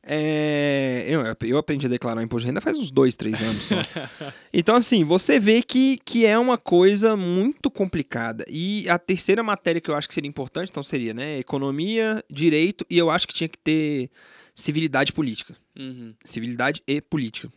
[0.00, 3.74] é, Eu, eu aprendi a declarar imposto de renda faz uns dois, três anos só.
[4.54, 8.44] então, assim, você vê que, que é uma coisa muito complicada.
[8.48, 11.36] E a terceira matéria que eu acho que seria importante, então, seria, né?
[11.40, 14.08] Economia, direito, e eu acho que tinha que ter
[14.54, 15.56] civilidade política.
[15.76, 16.14] Uhum.
[16.24, 17.50] Civilidade e política.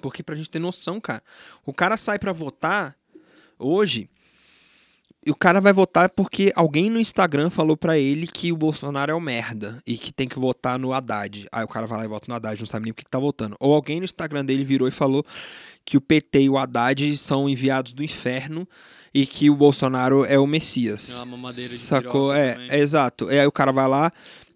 [0.00, 1.22] Porque pra gente ter noção, cara,
[1.64, 2.96] o cara sai pra votar
[3.58, 4.08] hoje.
[5.24, 9.12] E o cara vai votar porque alguém no Instagram falou pra ele que o Bolsonaro
[9.12, 11.46] é um merda e que tem que votar no Haddad.
[11.52, 13.10] Aí o cara vai lá e vota no Haddad, não sabe nem o que, que
[13.10, 13.54] tá votando.
[13.60, 15.22] Ou alguém no Instagram dele virou e falou
[15.84, 18.66] que o PT e o Haddad são enviados do inferno
[19.12, 21.10] e que o Bolsonaro é o Messias.
[21.10, 22.34] É uma mamadeira de Sacou?
[22.34, 23.30] É, é exato.
[23.30, 24.10] E aí o cara vai lá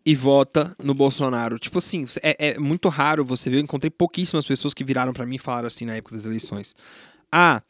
[0.05, 1.59] e vota no Bolsonaro.
[1.59, 3.57] Tipo assim, é, é muito raro você ver.
[3.57, 6.75] Eu encontrei pouquíssimas pessoas que viraram pra mim e falaram assim na época das eleições.
[7.33, 7.63] Ah,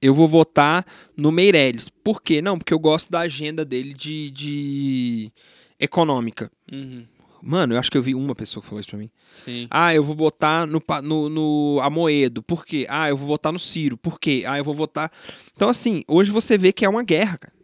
[0.00, 1.88] eu vou votar no Meirelles.
[1.88, 2.40] Por quê?
[2.40, 5.32] Não, porque eu gosto da agenda dele de, de
[5.78, 6.50] econômica.
[6.70, 7.06] Uhum.
[7.42, 9.10] Mano, eu acho que eu vi uma pessoa que falou isso pra mim.
[9.44, 9.66] Sim.
[9.70, 12.42] Ah, eu vou votar no, no, no Amoedo.
[12.42, 12.86] Por quê?
[12.88, 13.96] Ah, eu vou votar no Ciro.
[13.96, 14.44] Por quê?
[14.46, 15.10] Ah, eu vou votar.
[15.54, 17.59] Então, assim, hoje você vê que é uma guerra, cara.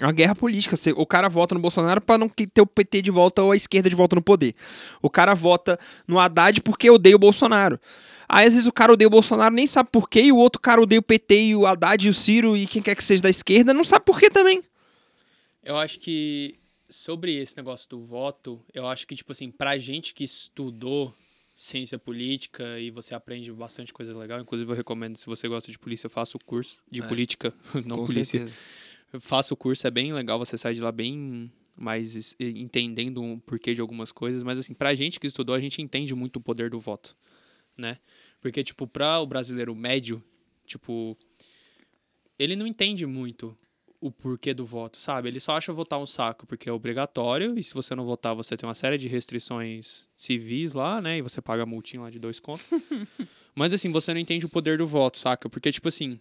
[0.00, 0.74] É uma guerra política.
[0.96, 3.88] O cara vota no Bolsonaro pra não ter o PT de volta ou a esquerda
[3.90, 4.54] de volta no poder.
[5.02, 7.78] O cara vota no Haddad porque odeia o Bolsonaro.
[8.28, 10.60] Aí às vezes o cara odeia o Bolsonaro, nem sabe por quê, e o outro
[10.60, 13.22] cara odeia o PT e o Haddad e o Ciro e quem quer que seja
[13.22, 14.62] da esquerda, não sabe por quê também.
[15.62, 16.54] Eu acho que
[16.88, 21.12] sobre esse negócio do voto, eu acho que, tipo assim, pra gente que estudou
[21.54, 25.78] ciência política e você aprende bastante coisa legal, inclusive eu recomendo, se você gosta de
[25.78, 27.06] polícia, faça o curso de É.
[27.06, 27.52] política,
[27.84, 28.38] não Com polícia.
[28.38, 28.56] certeza.
[29.18, 33.74] Faça o curso, é bem legal, você sai de lá bem mais entendendo o porquê
[33.74, 36.70] de algumas coisas, mas assim, pra gente que estudou, a gente entende muito o poder
[36.70, 37.16] do voto,
[37.76, 37.98] né?
[38.40, 40.22] Porque, tipo, pra o brasileiro médio,
[40.66, 41.16] tipo,
[42.38, 43.56] ele não entende muito
[44.00, 45.28] o porquê do voto, sabe?
[45.28, 48.56] Ele só acha votar um saco porque é obrigatório e se você não votar, você
[48.56, 51.18] tem uma série de restrições civis lá, né?
[51.18, 52.66] E você paga a multinha lá de dois contos.
[53.54, 55.50] Mas assim, você não entende o poder do voto, saca?
[55.50, 56.18] Porque, tipo assim,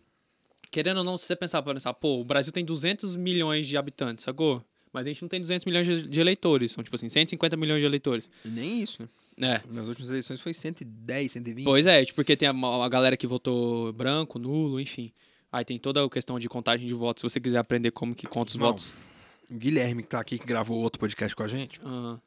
[0.71, 4.23] querendo ou não, se você pensar pensar, pô, o Brasil tem 200 milhões de habitantes,
[4.23, 4.63] sacou?
[4.91, 7.85] Mas a gente não tem 200 milhões de, eleitores, são tipo assim, 150 milhões de
[7.85, 8.29] eleitores.
[8.43, 9.03] E nem isso,
[9.37, 9.61] né?
[9.67, 11.63] É, Nas últimas eleições foi 110, 120.
[11.63, 15.11] Pois é, tipo, porque tem a, a galera que votou branco, nulo, enfim.
[15.51, 17.21] Aí tem toda a questão de contagem de votos.
[17.21, 18.65] Se você quiser aprender como que conta os Não.
[18.67, 18.95] votos.
[19.49, 22.17] O Guilherme, que tá aqui, que gravou outro podcast com a gente, Ah,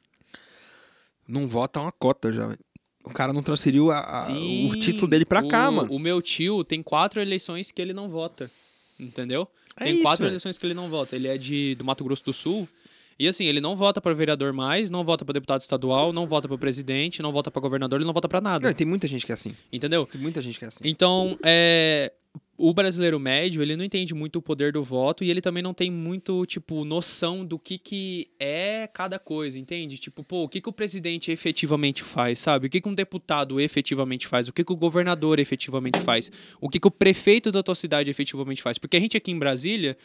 [1.27, 2.47] não vota uma cota já.
[2.47, 2.59] velho.
[3.03, 5.91] O cara não transferiu a- a- sim, o título dele pra cá, o- mano.
[5.93, 8.49] O meu tio tem quatro eleições que ele não vota.
[8.99, 9.47] Entendeu?
[9.75, 10.31] É tem isso, quatro velho.
[10.31, 11.15] eleições que ele não vota.
[11.15, 12.67] Ele é de, do Mato Grosso do Sul.
[13.19, 16.47] E assim, ele não vota pra vereador mais, não vota pra deputado estadual, não vota
[16.47, 18.67] pra presidente, não vota pra governador, ele não vota pra nada.
[18.67, 19.55] Não, tem muita gente que é assim.
[19.71, 20.05] Entendeu?
[20.11, 20.83] Tem muita gente que é assim.
[20.83, 22.11] Então, é,
[22.65, 25.73] o brasileiro médio, ele não entende muito o poder do voto e ele também não
[25.73, 29.97] tem muito, tipo, noção do que que é cada coisa, entende?
[29.97, 32.67] Tipo, pô, o que que o presidente efetivamente faz, sabe?
[32.67, 34.47] O que que um deputado efetivamente faz?
[34.47, 36.31] O que que o governador efetivamente faz?
[36.61, 38.77] O que que o prefeito da tua cidade efetivamente faz?
[38.77, 39.97] Porque a gente aqui em Brasília,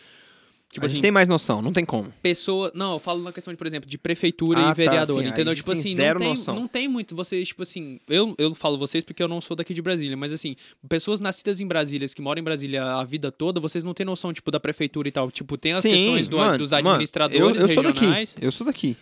[0.70, 2.12] tipo a assim, gente tem mais noção, não tem como.
[2.22, 2.70] pessoa.
[2.74, 5.24] Não, eu falo na questão de, por exemplo, de prefeitura Ah, e tá, vereador, sim,
[5.24, 5.54] aí entendeu?
[5.54, 6.54] Tipo assim, zero não, tem, noção.
[6.54, 7.14] não tem muito.
[7.16, 10.32] Vocês, tipo assim, eu, eu falo vocês porque eu não sou daqui de Brasília, mas
[10.32, 10.56] assim,
[10.88, 14.32] pessoas nascidas em Brasília, que moram em Brasília a vida toda, vocês não têm noção,
[14.32, 15.30] tipo, da prefeitura e tal.
[15.30, 18.46] Tipo, tem as Sim, questões do- mano, dos mano, administradores eu, eu sou regionais, daqui.
[18.46, 18.96] Eu sou daqui.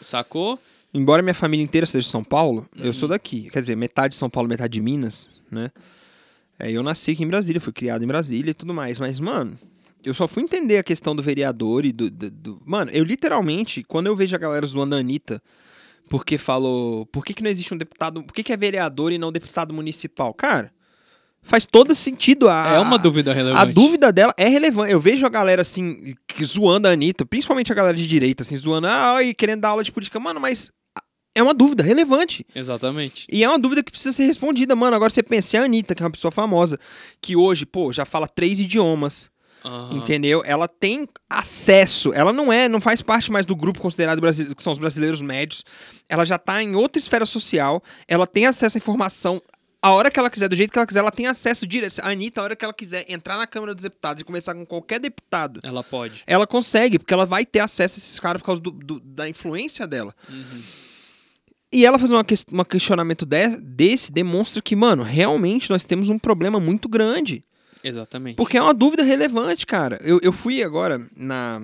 [0.00, 0.58] sacou?
[0.94, 2.92] Embora minha família inteira seja de São Paulo, eu Uhum.
[2.92, 3.50] sou daqui.
[3.50, 5.70] Quer dizer, metade de São Paulo, metade de Minas, né?
[6.58, 8.98] É, eu nasci aqui em Brasília, fui criado em Brasília e tudo mais.
[8.98, 9.58] Mas, mano,
[10.06, 12.08] eu só fui entender a questão do vereador e do.
[12.10, 15.42] do- do- Mano, eu literalmente, quando eu vejo a galera zoando a Anitta,
[16.08, 17.04] porque falou.
[17.06, 18.22] Por que, que não existe um deputado.
[18.22, 20.32] Por que, que é vereador e não deputado municipal?
[20.32, 20.72] Cara,
[21.42, 22.68] faz todo sentido a.
[22.74, 23.72] é uma dúvida A relevante.
[23.72, 24.92] dúvida dela é relevante.
[24.92, 26.14] Eu vejo a galera assim,
[26.44, 29.82] zoando a Anitta, principalmente a galera de direita, assim, zoando, ah, e querendo dar aula
[29.84, 30.20] de política.
[30.20, 30.70] Mano, mas
[31.34, 32.46] é uma dúvida relevante.
[32.54, 33.26] Exatamente.
[33.30, 34.96] E é uma dúvida que precisa ser respondida, mano.
[34.96, 36.78] Agora você pensa, é a Anitta, que é uma pessoa famosa,
[37.20, 39.28] que hoje, pô, já fala três idiomas,
[39.66, 39.96] Aham.
[39.96, 40.42] entendeu?
[40.46, 44.62] Ela tem acesso, ela não é, não faz parte mais do grupo considerado brasileiro, que
[44.62, 45.64] são os brasileiros médios.
[46.08, 49.42] Ela já tá em outra esfera social, ela tem acesso à informação.
[49.82, 52.00] A hora que ela quiser, do jeito que ela quiser, ela tem acesso direto.
[52.00, 54.64] A Anitta, a hora que ela quiser entrar na Câmara dos Deputados e conversar com
[54.66, 56.24] qualquer deputado, Ela pode.
[56.26, 59.28] ela consegue, porque ela vai ter acesso a esses caras por causa do- do- da
[59.28, 60.14] influência dela.
[60.28, 60.62] Uhum.
[61.72, 66.58] E ela fazer um questionamento de- desse demonstra que, mano, realmente nós temos um problema
[66.58, 67.44] muito grande.
[67.86, 68.36] Exatamente.
[68.36, 70.00] Porque é uma dúvida relevante, cara.
[70.02, 71.62] Eu, eu fui agora na.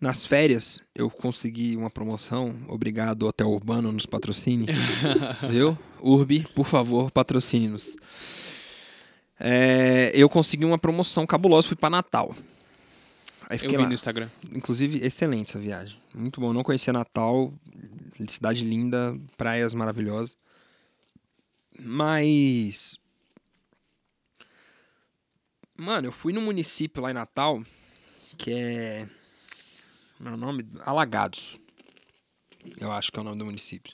[0.00, 2.56] Nas férias, eu consegui uma promoção.
[2.68, 4.66] Obrigado, Hotel Urbano, nos patrocine.
[5.48, 5.78] Viu?
[6.00, 7.94] Urbi, por favor, patrocine-nos.
[9.38, 12.34] É, eu consegui uma promoção cabulosa, fui pra Natal.
[13.48, 13.88] Aí Eu fiquei vi lá.
[13.88, 14.28] no Instagram.
[14.52, 15.96] Inclusive, excelente essa viagem.
[16.12, 16.52] Muito bom.
[16.52, 17.52] Não conhecia Natal.
[18.26, 20.36] Cidade linda, praias maravilhosas.
[21.80, 22.98] Mas.
[25.82, 27.62] Mano, eu fui num município lá em Natal
[28.38, 29.06] que é.
[30.18, 30.66] Meu nome?
[30.84, 31.58] Alagados.
[32.80, 33.92] Eu acho que é o nome do município.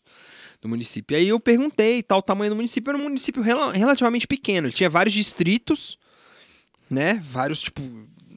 [0.60, 1.14] Do município.
[1.14, 2.90] E aí eu perguntei tal, o tamanho do município.
[2.90, 4.66] Era um município rela- relativamente pequeno.
[4.66, 5.96] Ele tinha vários distritos,
[6.90, 7.14] né?
[7.14, 7.80] Vários, tipo,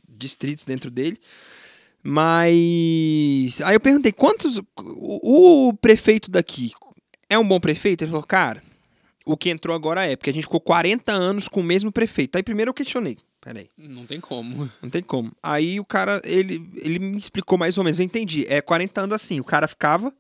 [0.07, 1.19] distritos dentro dele.
[2.01, 3.61] Mas.
[3.61, 4.57] Aí eu perguntei, quantos.
[4.77, 6.71] O, o prefeito daqui
[7.29, 8.03] é um bom prefeito?
[8.03, 8.63] Ele falou, cara,
[9.25, 12.37] o que entrou agora é, porque a gente ficou 40 anos com o mesmo prefeito.
[12.37, 13.17] Aí primeiro eu questionei.
[13.41, 14.69] Peraí, Não tem como.
[14.81, 15.31] não tem como.
[15.41, 18.45] Aí o cara, ele, ele me explicou mais ou menos, eu entendi.
[18.47, 20.13] É 40 anos assim, o cara ficava,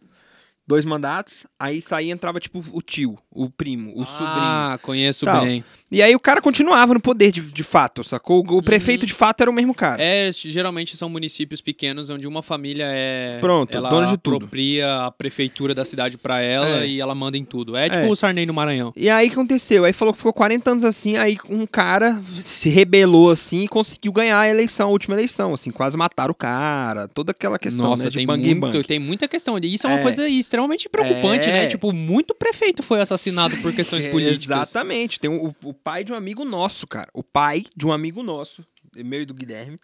[0.65, 4.31] dois mandatos, aí saía entrava tipo o tio, o primo, o sobrinho.
[4.33, 5.45] Ah, conheço Tal.
[5.45, 5.63] bem.
[5.91, 8.39] E aí o cara continuava no poder de, de fato, sacou?
[8.49, 10.01] O prefeito de fato era o mesmo cara.
[10.01, 13.37] É, geralmente são municípios pequenos onde uma família é.
[13.41, 14.37] Pronto, ela dona de tudo.
[14.37, 16.87] apropria a prefeitura da cidade pra ela É.
[16.87, 17.75] e ela manda em tudo.
[17.75, 18.07] É tipo É.
[18.09, 18.93] o Sarney no Maranhão.
[18.95, 19.83] E aí o que aconteceu?
[19.83, 24.13] Aí falou que ficou 40 anos assim, aí um cara se rebelou assim e conseguiu
[24.13, 28.05] ganhar a eleição, a última eleição, assim, quase mataram o cara, toda aquela questão Nossa,
[28.05, 28.83] né, de tem, bang muito, bang.
[28.87, 29.57] tem muita questão.
[29.61, 30.03] E isso é uma É.
[30.03, 31.51] coisa extremamente preocupante, É.
[31.51, 31.67] né?
[31.67, 34.69] Tipo, muito prefeito foi assassinado por questões É, políticas.
[34.69, 35.19] Exatamente.
[35.19, 37.09] Tem o, o pai de um amigo nosso, cara.
[37.13, 38.65] O pai de um amigo nosso,
[38.95, 39.77] meu e do Guilherme,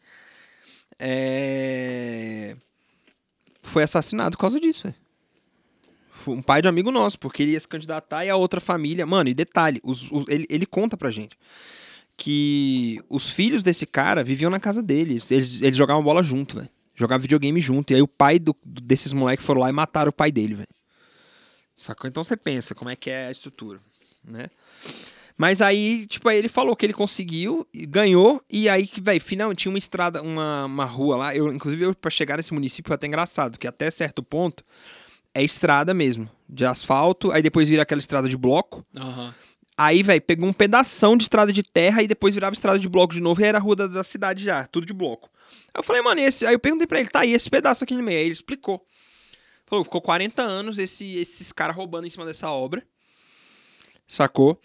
[0.99, 2.55] é...
[3.61, 4.95] foi assassinado por causa disso, velho.
[6.27, 9.05] Um pai de um amigo nosso, porque ele ia se candidatar e a outra família.
[9.05, 11.37] Mano, e detalhe, os- os- ele, ele conta pra gente
[12.17, 15.19] que os filhos desse cara viviam na casa dele.
[15.29, 16.69] Eles, eles jogavam bola junto, velho.
[16.95, 17.91] Jogavam videogame junto.
[17.93, 20.67] E aí o pai do- desses moleques foram lá e mataram o pai dele, velho.
[21.77, 22.09] Sacou?
[22.09, 23.79] Então você pensa como é que é a estrutura,
[24.25, 24.47] né?
[25.37, 29.59] Mas aí, tipo, aí ele falou que ele conseguiu, ganhou, e aí que, velho, finalmente
[29.59, 31.35] tinha uma estrada, uma, uma rua lá.
[31.35, 34.63] Eu, inclusive, eu, pra chegar nesse município foi até engraçado, que até certo ponto
[35.35, 38.83] é estrada mesmo, de asfalto, aí depois vira aquela estrada de bloco.
[38.95, 39.35] Aham.
[39.77, 43.13] Aí, velho, pegou um pedação de estrada de terra e depois virava estrada de bloco
[43.13, 45.29] de novo e era a rua da, da cidade já, tudo de bloco.
[45.67, 46.47] Aí eu falei, mano, e esse...
[46.47, 48.17] aí eu perguntei pra ele, tá aí esse pedaço aqui no meio.
[48.17, 48.83] Aí ele explicou.
[49.67, 52.83] Falou, ficou 40 anos esse, esses caras roubando em cima dessa obra.
[54.07, 54.59] Sacou?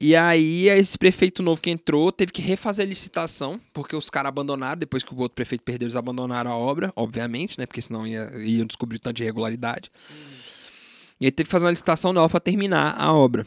[0.00, 4.28] E aí, esse prefeito novo que entrou teve que refazer a licitação, porque os caras
[4.30, 7.64] abandonaram, depois que o outro prefeito perdeu, eles abandonaram a obra, obviamente, né?
[7.66, 9.90] Porque senão ia, iam descobrir de irregularidade.
[11.20, 13.46] E aí teve que fazer uma licitação nova pra terminar a obra.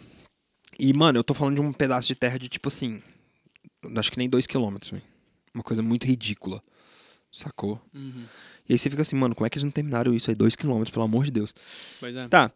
[0.80, 3.02] E, mano, eu tô falando de um pedaço de terra de tipo assim.
[3.96, 4.94] Acho que nem dois quilômetros.
[5.54, 6.62] Uma coisa muito ridícula.
[7.32, 7.82] Sacou?
[7.94, 8.26] Uhum.
[8.70, 10.36] E aí você fica assim, mano, como é que eles não terminaram isso aí?
[10.36, 11.54] Dois quilômetros, pelo amor de Deus.
[12.00, 12.28] Pois é.
[12.28, 12.52] Tá.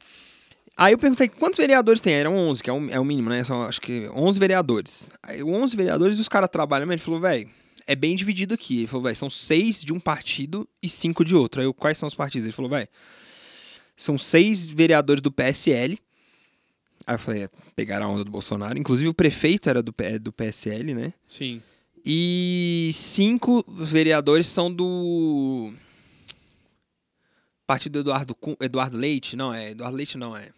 [0.77, 2.13] Aí eu perguntei quantos vereadores tem?
[2.13, 3.43] Eram 11, que é o, é o mínimo, né?
[3.43, 5.09] São, acho que 11 vereadores.
[5.21, 7.49] Aí 11 vereadores e os caras trabalham, mas ele falou, velho,
[7.85, 8.79] é bem dividido aqui.
[8.79, 11.61] Ele falou, velho, são seis de um partido e cinco de outro.
[11.61, 12.45] Aí eu, quais são os partidos?
[12.45, 12.87] Ele falou, velho,
[13.95, 15.99] são seis vereadores do PSL.
[17.05, 18.77] Aí eu falei, é, pegaram a onda do Bolsonaro.
[18.79, 21.13] Inclusive o prefeito era do, P- do PSL, né?
[21.27, 21.61] Sim.
[22.03, 25.71] E cinco vereadores são do
[27.67, 29.35] partido do Eduardo, Eduardo Leite.
[29.35, 30.49] Não, é Eduardo Leite não, é.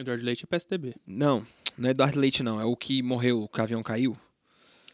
[0.00, 0.94] Eduardo Leite é PSDB.
[1.06, 1.46] Não,
[1.78, 4.16] não é Eduardo Leite não, é o que morreu, o avião caiu.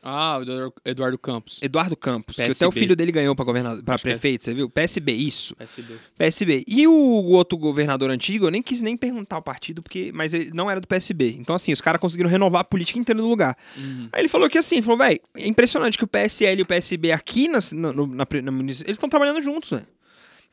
[0.08, 0.42] Ah, o
[0.84, 1.58] Eduardo- Campos.
[1.60, 2.64] Eduardo Campos, que PSB.
[2.64, 4.12] até o filho dele ganhou para governador, para Acho que é.
[4.12, 4.70] prefeito, você viu?
[4.70, 5.56] PSB, isso.
[5.56, 5.94] PSB.
[6.16, 6.64] PSB.
[6.68, 10.52] E o outro governador antigo, eu nem quis nem perguntar o partido, porque mas ele
[10.54, 11.34] não era do PSB.
[11.40, 13.56] Então assim, os caras conseguiram renovar a política inteira do lugar.
[13.76, 14.08] Uhum.
[14.12, 17.10] Aí ele falou que assim, falou, velho, é impressionante que o PSL e o PSB
[17.10, 19.86] aqui na, na, no- na, na eles estão trabalhando juntos, velho.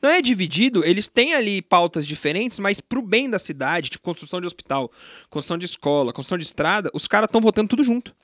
[0.04, 4.38] Não é dividido, eles têm ali pautas diferentes, mas pro bem da cidade, tipo construção
[4.38, 4.92] de hospital,
[5.30, 8.14] construção de escola, construção de estrada, os caras estão votando tudo junto.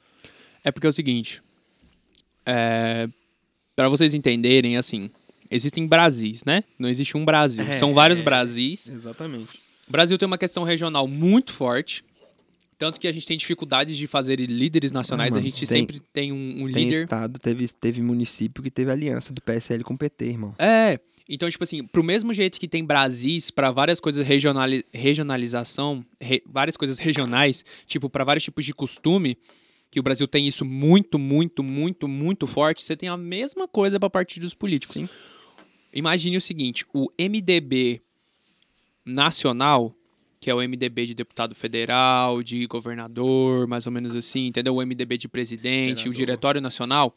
[0.62, 1.40] É porque é o seguinte.
[2.44, 3.08] É,
[3.74, 5.10] para vocês entenderem, assim,
[5.50, 6.64] existem Brasis, né?
[6.78, 7.64] Não existe um Brasil.
[7.68, 7.76] É.
[7.78, 8.86] São vários Brasis.
[8.88, 9.58] Exatamente.
[9.88, 12.04] O Brasil tem uma questão regional muito forte.
[12.78, 15.32] Tanto que a gente tem dificuldades de fazer líderes nacionais.
[15.32, 17.02] Ah, a mano, gente tem- sempre tem um, um Tem líder.
[17.02, 20.54] estado, teve, teve município que teve aliança do PSL com o PT, irmão.
[20.58, 20.98] É.
[21.32, 26.42] Então, tipo assim, pro mesmo jeito que tem Brasis para várias coisas regionali regionalização, re-
[26.44, 29.38] várias coisas regionais, tipo, para vários tipos de costume,
[29.92, 34.00] que o Brasil tem isso muito, muito, muito, muito forte, você tem a mesma coisa
[34.00, 34.92] para partidos políticos.
[34.94, 35.08] Sim.
[35.92, 38.00] Imagine o seguinte, o MDB
[39.04, 39.94] nacional,
[40.40, 44.76] que é o MDB de deputado federal, de governador, mais ou menos assim, entendeu?
[44.76, 46.12] O MDB de presidente, Senador.
[46.12, 47.14] o Diretório Nacional,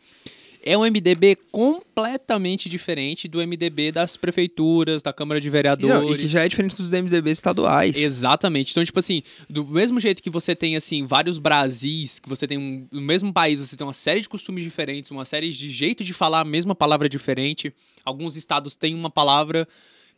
[0.65, 5.93] é um MDB completamente diferente do MDB das prefeituras, da Câmara de Vereadores.
[5.93, 7.97] não, e que já é diferente dos MDBs estaduais.
[7.97, 8.71] Exatamente.
[8.71, 12.57] Então, tipo assim, do mesmo jeito que você tem, assim, vários Brasis, que você tem
[12.57, 16.07] um, no mesmo país, você tem uma série de costumes diferentes, uma série de jeitos
[16.07, 17.73] de falar a mesma palavra diferente.
[18.05, 19.67] Alguns estados têm uma palavra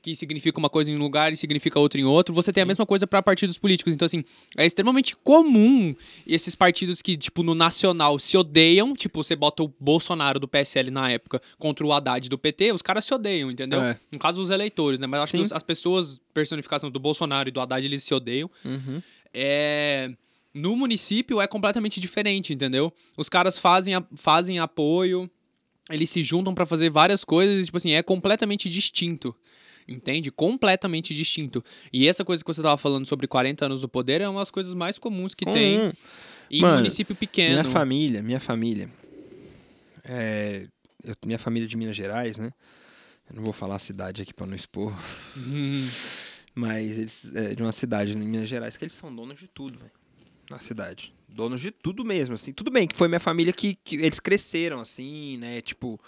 [0.06, 2.32] que significa uma coisa em um lugar e significa outra em outro.
[2.36, 3.92] Você tem a mesma coisa para partidos políticos.
[3.92, 4.24] Então, assim,
[4.56, 5.96] é extremamente comum
[6.28, 8.94] esses partidos que, tipo, no nacional se odeiam.
[8.94, 12.84] Tipo, você bota o Bolsonaro do PSL na época contra o Haddad do PT, os
[12.84, 13.82] caras se odeiam, entendeu?
[13.82, 14.00] É.
[14.12, 15.08] No caso, os eleitores, né?
[15.08, 15.44] Mas acho Sim.
[15.48, 18.48] que as pessoas, personificação do Bolsonaro e do Haddad, eles se odeiam.
[18.64, 19.02] Uhum.
[19.34, 20.12] É...
[20.54, 22.94] No município é completamente diferente, entendeu?
[23.18, 25.28] Os caras fazem, a- fazem apoio,
[25.90, 29.36] eles se juntam pra fazer várias coisas, e, tipo assim, é completamente distinto.
[29.88, 30.32] Entende?
[30.32, 31.64] Completamente distinto.
[31.94, 34.50] E essa coisa que você tava falando sobre 40 anos do poder é uma das
[34.50, 35.94] coisas mais comuns que tem Comum.
[36.50, 37.52] em Mano, município pequeno.
[37.52, 38.90] Minha família, minha família.
[40.04, 40.68] É,
[41.04, 42.52] eu- minha família de Minas Gerais, né?
[43.30, 44.94] Eu não vou falar a cidade aqui pra não expor,
[45.36, 45.88] Hum,
[46.54, 49.78] mas eles, é de uma cidade em Minas Gerais que eles são donos de tudo,
[49.80, 49.92] velho.
[50.50, 51.12] Na cidade.
[51.28, 52.54] Donos de tudo mesmo, assim.
[52.54, 55.60] Tudo bem que foi minha família que, que eles cresceram, assim, né?
[55.62, 56.00] Tipo,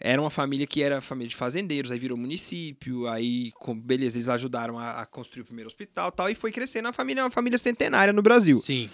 [0.00, 4.30] era uma família que era família de fazendeiros, aí virou município, aí, com, beleza, eles
[4.30, 6.88] ajudaram a, a construir o primeiro hospital tal, e foi crescendo.
[6.88, 8.58] A família é uma família centenária no Brasil.
[8.60, 8.88] Sim.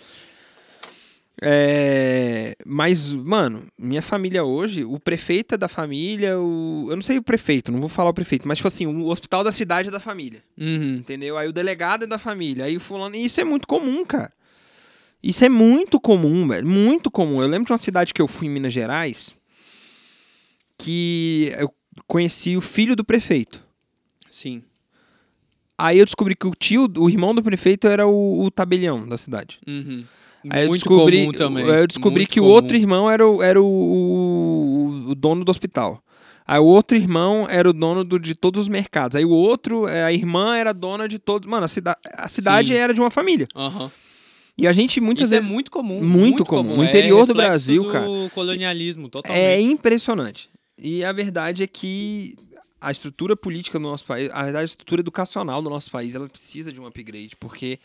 [1.41, 7.19] É, mas, mano, minha família hoje, o prefeito é da família, o, eu não sei
[7.19, 9.93] o prefeito, não vou falar o prefeito, mas, tipo assim, o hospital da cidade é
[9.93, 10.43] da família.
[10.59, 10.97] Uhum.
[10.97, 11.39] Entendeu?
[11.39, 12.65] Aí o delegado é da família.
[12.65, 13.15] Aí o fulano.
[13.15, 14.33] E isso é muito comum, cara.
[15.23, 16.67] Isso é muito comum, velho.
[16.67, 17.41] Muito comum.
[17.41, 19.35] Eu lembro de uma cidade que eu fui em Minas Gerais
[20.79, 21.73] que eu
[22.07, 23.63] conheci o filho do prefeito.
[24.31, 24.63] Sim.
[25.79, 29.19] Aí eu descobri que o tio, o irmão do prefeito era o, o tabelião da
[29.19, 29.59] cidade.
[29.67, 30.05] Uhum.
[30.49, 31.65] Aí eu Muito descobri, comum também.
[31.65, 32.55] aí eu descobri Muito que o comum.
[32.55, 36.03] outro irmão era, o, era o, o, o dono do hospital.
[36.47, 39.17] Aí o outro irmão era o dono do- de todos os mercados.
[39.17, 41.49] Aí o outro, é, a irmã era dona de todos.
[41.49, 42.79] Mano, a, cida, a cidade Sim.
[42.79, 43.49] era de uma família.
[43.57, 43.91] Aham.
[44.57, 45.51] E a gente muitas Isso vezes.
[45.51, 46.03] é muito comum.
[46.03, 46.77] muito comum.
[46.77, 48.07] No interior do reflexo Brasil, do cara.
[48.33, 49.43] colonialismo, totalmente.
[49.43, 50.49] É impressionante.
[50.79, 52.37] E a verdade é que
[52.81, 56.29] a estrutura política do nosso país, a verdade, a estrutura educacional do nosso país, ela
[56.29, 57.79] precisa de um upgrade, porque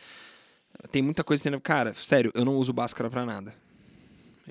[0.92, 1.60] tem muita coisa sendo.
[1.60, 3.54] Cara, sério, eu não uso Bhaskara pra nada.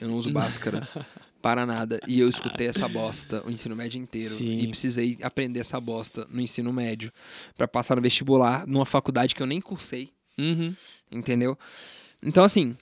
[0.01, 0.89] Eu não uso Bhaskara
[1.43, 2.01] para nada.
[2.07, 4.35] E eu escutei essa bosta o ensino médio inteiro.
[4.35, 4.59] Sim.
[4.59, 7.13] E precisei aprender essa bosta no ensino médio
[7.57, 10.11] pra passar no vestibular numa faculdade que eu nem cursei.
[10.39, 10.75] Uhum.
[11.11, 11.59] Entendeu?
[12.23, 12.77] Então, assim.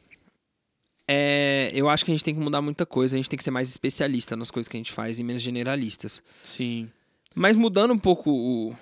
[1.08, 3.16] É, eu acho que a gente tem que mudar muita coisa.
[3.16, 5.40] A gente tem que ser mais especialista nas coisas que a gente faz e menos
[5.42, 6.22] generalistas.
[6.42, 6.88] Sim.
[7.34, 8.76] Mas mudando um pouco o.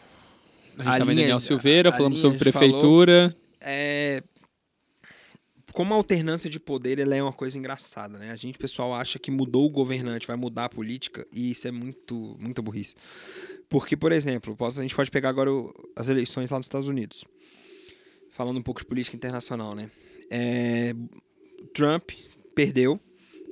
[0.79, 2.69] A gente A também linha- Daniel Silveira, a- a falamos sobre a gente falou.
[2.71, 3.37] prefeitura.
[3.61, 4.23] É,
[5.73, 8.31] como a alternância de poder ela é uma coisa engraçada, né?
[8.31, 11.71] A gente, pessoal, acha que mudou o governante, vai mudar a política, e isso é
[11.71, 12.95] muito, muita burrice.
[13.69, 15.51] Porque, por exemplo, a gente pode pegar agora
[15.95, 17.25] as eleições lá nos Estados Unidos.
[18.31, 19.91] Falando um pouco de política internacional, né?
[20.31, 20.95] É,
[21.67, 22.11] Trump
[22.55, 22.99] perdeu,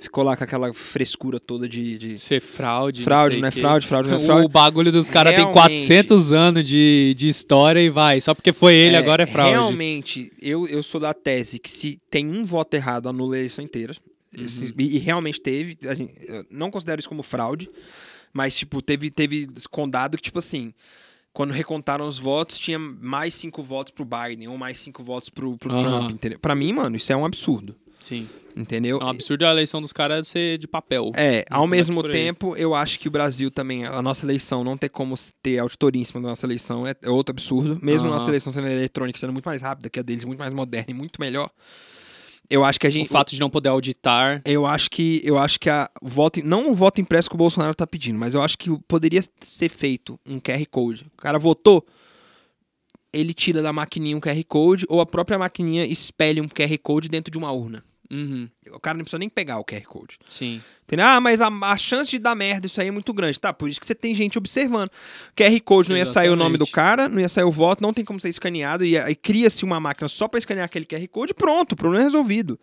[0.01, 1.99] ficou lá com aquela frescura toda de.
[1.99, 3.03] de- Ser fraude.
[3.03, 4.47] Fraude, não é fraude, fraude, não é fraude.
[4.47, 5.61] O bagulho dos caras tem Realmente.
[5.63, 8.21] 400 anos de, de história e vai.
[8.21, 9.53] Só porque foi ele, agora é fraude.
[9.53, 13.65] Realmente, eu, eu sou da tese que se tem um voto errado, anula a eleição
[13.65, 13.95] inteira.
[14.37, 14.45] Uhum.
[14.45, 15.77] Esse- e, e realmente teve.
[15.95, 16.15] gente-
[16.51, 17.71] não considero isso como fraude,
[18.33, 20.73] mas, tipo, teve, teve condado que, tipo assim.
[21.33, 25.59] Quando recontaram os votos, tinha mais cinco votos pro Biden ou mais cinco votos pro,
[25.59, 25.81] pro Aham.
[25.83, 26.39] Trump, entendeu?
[26.39, 27.75] Pra mim, mano, isso é um absurdo,
[28.05, 28.29] Sim.
[28.55, 28.99] entendeu?
[29.01, 31.11] É um absurdo a eleição dos caras ser de papel.
[31.17, 34.91] É, ao mesmo tempo, eu acho que o Brasil também, a nossa eleição, não ter
[34.91, 37.79] como ter auditoria em cima da nossa eleição é é outro absurdo.
[37.83, 40.53] Mesmo a nossa eleição sendo eletrônica, sendo muito mais rápida que a deles, muito mais
[40.53, 41.51] moderna e muito melhor.
[42.51, 43.09] Eu acho que a O gente.
[43.09, 44.43] fato de não poder auditar.
[44.45, 47.39] Eu acho que eu acho que a o voto, não o voto impresso que o
[47.39, 51.07] Bolsonaro tá pedindo, mas eu acho que poderia ser feito um QR Code.
[51.15, 51.87] O cara votou,
[53.15, 57.09] ele tira da maquininha um QR Code ou a própria maquininha espelha um QR Code
[57.09, 57.83] dentro de uma urna.
[58.15, 58.49] Uhum.
[58.73, 60.19] O cara não precisa nem pegar o QR Code.
[60.29, 60.63] Sim.
[60.85, 61.05] Entendeu?
[61.07, 63.41] Ah, mas a, a chance de dar merda isso aí é muito grande.
[63.41, 64.89] Tá, por isso que você tem gente observando.
[65.37, 66.73] QR Code não ia sair o nome do Exatamente.
[66.73, 68.85] cara, não ia sair o voto, não tem como ser escaneado.
[68.85, 72.07] E aí cria-se uma máquina só pra escanear aquele QR Code pronto, o problema é
[72.07, 72.59] resolvido.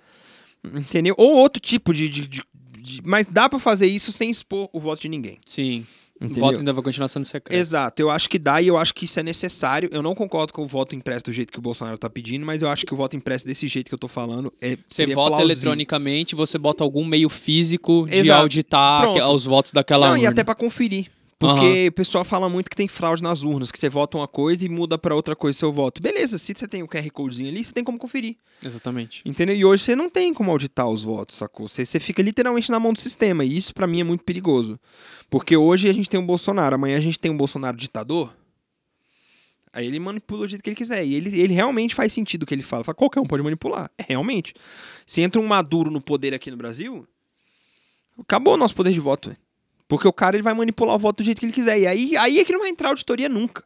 [0.64, 1.16] Entendeu?
[1.18, 2.08] Ou outro tipo de.
[2.08, 2.44] de- de-
[2.78, 5.40] de- mas dá pra fazer isso sem expor o voto de ninguém.
[5.46, 5.86] Sim.
[6.22, 6.42] O Entendeu?
[6.44, 7.58] voto ainda vai continuar sendo secreto.
[7.60, 9.90] Exato, eu acho que dá e eu acho que isso é necessário.
[9.92, 12.62] Eu não concordo com o voto impresso do jeito que o Bolsonaro tá pedindo, mas
[12.62, 14.78] eu acho que o voto impresso desse jeito que eu tô falando é.
[14.88, 15.46] Você vota plausível.
[15.52, 18.42] eletronicamente, você bota algum meio físico de Exato.
[18.44, 19.26] auditar Pronto.
[19.34, 20.30] os votos daquela Não, e urna.
[20.32, 21.08] até pra conferir.
[21.42, 24.64] Porque o pessoal fala muito que tem fraude nas urnas, que você vota uma coisa
[24.64, 26.00] e muda pra outra coisa seu voto.
[26.00, 28.38] Beleza, se você tem o QR Codezinho ali, você tem como conferir.
[28.64, 29.24] Exatamente.
[29.26, 29.56] Entendeu?
[29.56, 31.68] E hoje você não tem como auditar os votos, sacou?
[31.68, 33.44] Você, você fica literalmente na mão do sistema.
[33.44, 34.80] E isso pra mim é muito perigoso.
[35.32, 38.32] Porque hoje a gente tem um Bolsonaro, amanhã a gente tem um Bolsonaro ditador.
[39.74, 41.04] Aí ele manipula do jeito que ele quiser.
[41.04, 42.84] E ele, ele realmente faz sentido o que ele fala.
[42.84, 43.90] Fala, qualquer um pode manipular.
[43.98, 44.54] É, realmente.
[45.08, 47.08] Se entra um Maduro no poder aqui no Brasil,
[48.20, 49.36] acabou o nosso poder de voto.
[49.92, 51.78] Porque o cara ele vai manipular o voto do jeito que ele quiser.
[51.82, 53.62] E aí, aí é que não vai entrar auditoria nunca.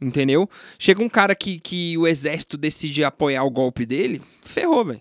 [0.00, 0.50] Entendeu?
[0.76, 5.00] Chega um cara que, que o exército decide apoiar o golpe dele, ferrou, velho.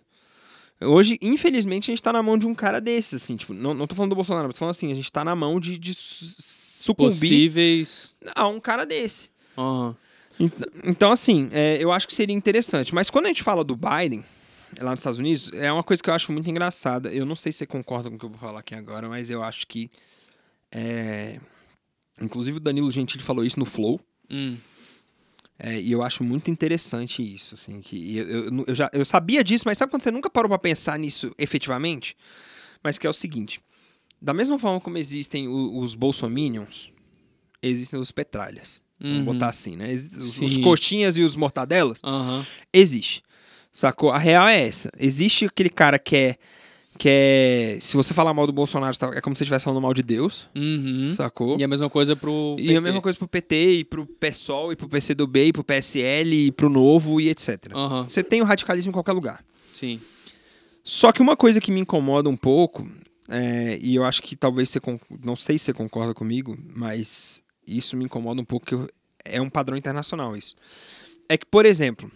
[0.80, 3.88] Hoje, infelizmente, a gente tá na mão de um cara desse, assim, tipo, não, não
[3.88, 6.36] tô falando do Bolsonaro, tô falando assim, a gente tá na mão de, de su-
[6.84, 8.16] sucumbir Possíveis.
[8.36, 9.32] a um cara desse.
[9.58, 9.96] Aham.
[10.40, 12.94] Ent- Então, assim, é, eu acho que seria interessante.
[12.94, 14.24] Mas quando a gente fala do Biden,
[14.80, 17.12] lá nos Estados Unidos, é uma coisa que eu acho muito engraçada.
[17.12, 19.32] Eu não sei se você concorda com o que eu vou falar aqui agora, mas
[19.32, 19.90] eu acho que.
[20.72, 21.40] É,
[22.22, 24.00] Inclusive o Danilo Gentili falou isso no Flow.
[24.30, 24.58] Hum.
[25.60, 27.56] é, e eu acho muito interessante isso.
[27.56, 30.50] Assim, que eu, eu, eu já, eu sabia disso, mas sabe quando você nunca parou
[30.50, 32.16] pra pensar nisso efetivamente?
[32.84, 33.60] Mas que é o seguinte:
[34.22, 36.92] da mesma forma como existem o- os bolsominions,
[37.62, 38.82] existem os petralhas.
[39.00, 39.26] Vamos Uhum.
[39.26, 39.94] botar assim, né?
[39.94, 42.02] Os, os coxinhas e os mortadelas.
[42.04, 42.44] Aham.
[42.74, 43.22] Existe.
[43.72, 44.10] Sacou?
[44.10, 44.90] A real é essa.
[44.98, 46.38] Existe aquele cara que é.
[46.98, 47.78] Que é.
[47.80, 50.02] Se você falar mal do Bolsonaro, tá- é como se você estivesse falando mal de
[50.02, 50.48] Deus.
[50.56, 51.12] Uhum.
[51.14, 51.58] Sacou?
[51.60, 52.76] E a mesma coisa pro E PT.
[52.78, 56.52] a mesma coisa pro PT, e pro PSOL, e pro PCdoB, e pro PSL, e
[56.52, 57.68] pro Novo, e etc.
[57.76, 59.44] Aham, Você tem o radicalismo em qualquer lugar.
[59.72, 60.00] sim.
[60.84, 62.90] Só que uma coisa que me incomoda um pouco,
[63.28, 64.80] é, e eu acho que talvez você.
[64.80, 68.90] con- Não sei se você concorda comigo, mas isso me incomoda um pouco, que eu-
[69.26, 70.56] é um padrão internacional isso.
[71.28, 72.10] É que, por exemplo,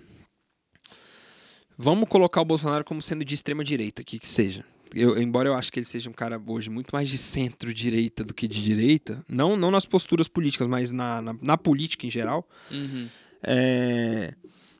[1.81, 4.63] vamos colocar o Bolsonaro como sendo de extrema direita, que que seja.
[4.93, 8.33] Eu, embora eu acho que ele seja um cara hoje muito mais de centro-direita do
[8.33, 12.47] que de direita, não, não nas posturas políticas, mas na, na, na política em geral.
[12.69, 13.07] Uhum.
[13.41, 14.33] É,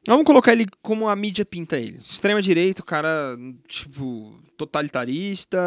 [0.06, 2.00] Vamos colocar ele como a mídia pinta ele.
[2.04, 3.38] Extrema direita, o cara,
[3.68, 5.60] tipo, totalitarista,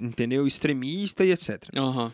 [0.00, 0.46] entendeu?
[0.46, 1.68] Extremista e etc.
[1.76, 2.12] Aham.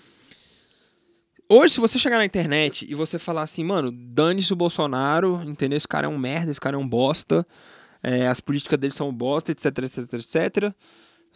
[1.51, 5.76] Hoje, se você chegar na internet e você falar assim, mano, dane-se o Bolsonaro, entendeu?
[5.76, 7.47] Esse cara é um merda, esse cara é um bosta,
[8.03, 10.75] é, as políticas dele são bosta, etc, etc, etc.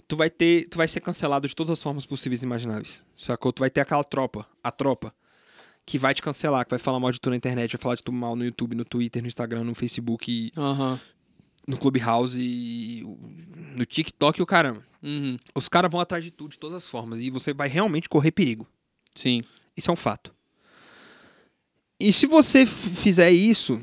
[0.07, 3.03] Tu vai ter, tu vai ser cancelado de todas as formas possíveis e imagináveis.
[3.15, 3.53] Sacou?
[3.53, 5.15] Tu vai ter aquela tropa, a tropa,
[5.85, 8.03] que vai te cancelar, que vai falar mal de tu na internet, vai falar de
[8.03, 11.01] tu mal no YouTube, no Twitter, no Instagram, no Facebook, Aham.
[11.67, 13.03] no Clubhouse, e
[13.75, 14.83] no TikTok e o caramba.
[15.03, 15.37] Uhum.
[15.55, 18.31] Os caras vão atrás de tu de todas as formas e você vai realmente correr
[18.31, 18.67] perigo.
[19.15, 19.43] Sim.
[19.77, 20.33] Isso é um fato.
[21.99, 23.81] E se você fizer isso,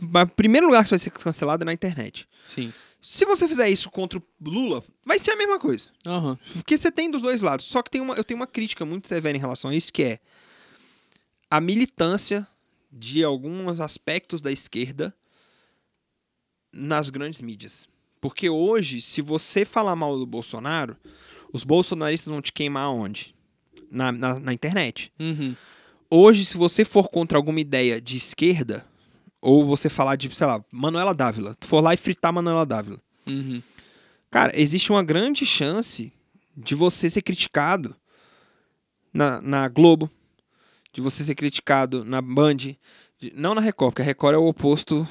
[0.00, 2.28] o primeiro lugar que você vai ser cancelado é na internet.
[2.44, 2.72] Sim.
[3.00, 5.90] Se você fizer isso contra o Lula, vai ser a mesma coisa.
[6.04, 6.38] Aham.
[6.54, 7.64] Porque você tem dos dois lados.
[7.66, 10.02] Só que tem uma, eu tenho uma crítica muito severa em relação a isso, que
[10.02, 10.20] é
[11.50, 12.46] a militância
[12.90, 15.14] de alguns aspectos da esquerda
[16.72, 17.88] nas grandes mídias.
[18.20, 20.96] Porque hoje, se você falar mal do Bolsonaro,
[21.52, 23.34] os bolsonaristas vão te queimar onde?
[23.90, 25.12] Na, na, na internet.
[25.18, 25.54] Uhum.
[26.10, 28.86] Hoje, se você for contra alguma ideia de esquerda,
[29.46, 33.00] ou você falar de, sei lá, Manuela Dávila, tu for lá e fritar Manuela Dávila,
[33.26, 33.62] Uhum.
[34.30, 36.12] cara, existe uma grande chance
[36.56, 37.94] de você ser criticado
[39.12, 40.10] na, na Globo,
[40.92, 42.76] de você ser criticado na Band, de-
[43.34, 45.06] não na Record, porque a Record é o oposto,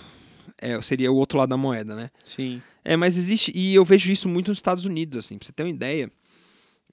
[0.62, 2.10] é, seria o outro lado da moeda, né?
[2.24, 2.62] Sim.
[2.84, 5.64] É, mas existe, e eu vejo isso muito nos Estados Unidos, assim, pra você ter
[5.64, 6.10] uma ideia.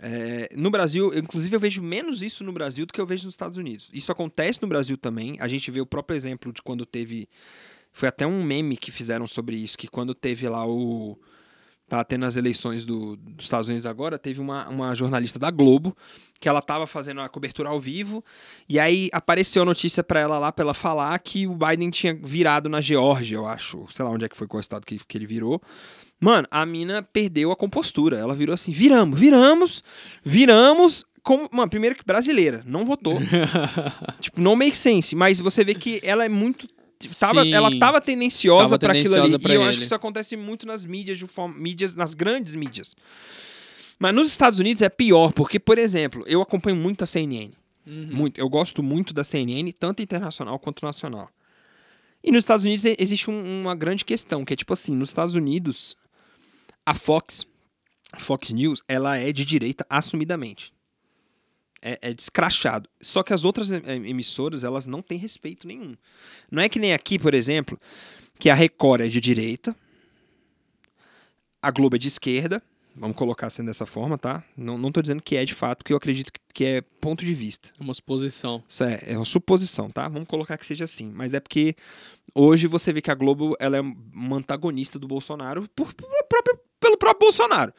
[0.05, 3.35] É, no Brasil, inclusive eu vejo menos isso no Brasil do que eu vejo nos
[3.35, 3.89] Estados Unidos.
[3.93, 5.37] Isso acontece no Brasil também.
[5.39, 7.29] A gente vê o próprio exemplo de quando teve.
[7.93, 11.17] Foi até um meme que fizeram sobre isso, que quando teve lá o.
[11.89, 15.95] Tá tendo as eleições do- dos Estados Unidos agora, teve uma, uma jornalista da Globo
[16.41, 18.25] que ela tava fazendo a cobertura ao vivo,
[18.67, 22.15] e aí apareceu a notícia pra ela lá, pra ela falar que o Biden tinha
[22.15, 23.85] virado na Geórgia, eu acho.
[23.91, 25.61] Sei lá onde é que foi qual estado que, que ele virou.
[26.23, 28.17] Mano, a mina perdeu a compostura.
[28.17, 29.83] Ela virou assim: viramos, viramos,
[30.25, 31.05] viramos.
[31.23, 33.19] Como, mano, primeiro que brasileira, não votou.
[34.21, 35.15] tipo, não make sense.
[35.17, 36.69] Mas você vê que ela é muito.
[37.19, 39.33] Tava, ela tava tendenciosa pra aquilo ali.
[39.33, 39.69] e eu ele.
[39.71, 42.95] acho que isso acontece muito nas mídias, de forma, mídias, nas grandes mídias.
[43.99, 47.51] Mas nos Estados Unidos é pior, porque, por exemplo, eu acompanho muito a CNN.
[47.85, 48.09] Uhum.
[48.13, 48.41] Muito.
[48.41, 51.29] Eu gosto muito da CNN, tanto internacional quanto nacional.
[52.23, 55.35] E nos Estados Unidos existe um- uma grande questão, que é tipo assim, nos Estados
[55.35, 55.97] Unidos,
[56.85, 57.47] a Fox,
[58.19, 60.73] Fox News, ela é de direita assumidamente.
[61.81, 62.89] É, é descrachado.
[63.01, 65.97] Só que as outras em- em- emissoras, elas não têm respeito nenhum.
[66.51, 67.79] Não é que nem aqui, por exemplo,
[68.39, 69.75] que a Record é de direita,
[71.61, 72.63] a Globo é de esquerda,
[72.95, 74.45] vamos colocar assim dessa forma, tá?
[74.57, 77.25] Não, não tô dizendo que é de fato, porque eu acredito que- que é ponto
[77.25, 77.71] de vista.
[77.79, 78.63] É uma suposição.
[78.69, 80.07] Isso é, é uma suposição, tá?
[80.09, 81.11] Vamos colocar que seja assim.
[81.11, 81.75] Mas é porque
[82.35, 86.61] hoje você vê que a Globo ela é uma antagonista do Bolsonaro por, por próprio-
[86.83, 87.73] pelo próprio Bolsonaro.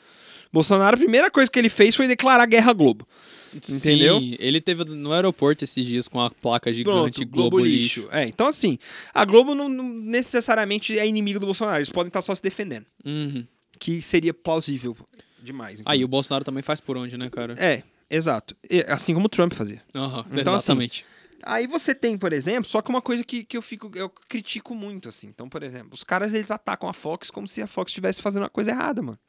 [0.52, 3.08] Bolsonaro, a primeira coisa que ele fez foi declarar guerra à Globo.
[3.56, 4.20] Entendeu?
[4.20, 8.08] Sim, ele teve no aeroporto esses dias com a placa gigante Pronto, Globo, Lixo.
[8.12, 8.80] É, então assim,
[9.14, 11.78] a Globo não, não necessariamente é inimigo do Bolsonaro.
[11.78, 12.86] Eles podem estar só se defendendo.
[13.06, 13.46] Uhum.
[13.80, 14.98] Que seria plausível
[15.42, 15.80] demais.
[15.80, 16.06] Aí inclusive.
[16.06, 17.54] o Bolsonaro também faz por onde, né, cara?
[17.58, 18.56] É, exato.
[18.88, 19.82] Assim como o Trump fazia.
[19.94, 21.06] Aham, Então, assim, exatamente.
[21.46, 24.74] Aí você tem, por exemplo, só que uma coisa que, que eu fico, eu critico
[24.74, 25.28] muito, assim.
[25.28, 28.44] Então, por exemplo, os caras eles atacam a Fox como se a Fox estivesse fazendo
[28.44, 29.20] uma coisa errada, mano.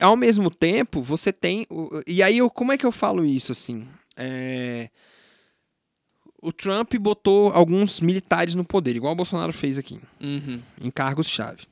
[0.00, 1.66] Ao mesmo tempo, você tem.
[1.70, 3.88] o- E aí, eu, como é que eu falo isso, assim?
[4.16, 4.90] É,
[6.42, 11.64] O Trump botou alguns militares no poder, igual o Bolsonaro fez aqui, Uhum, em cargos-chave.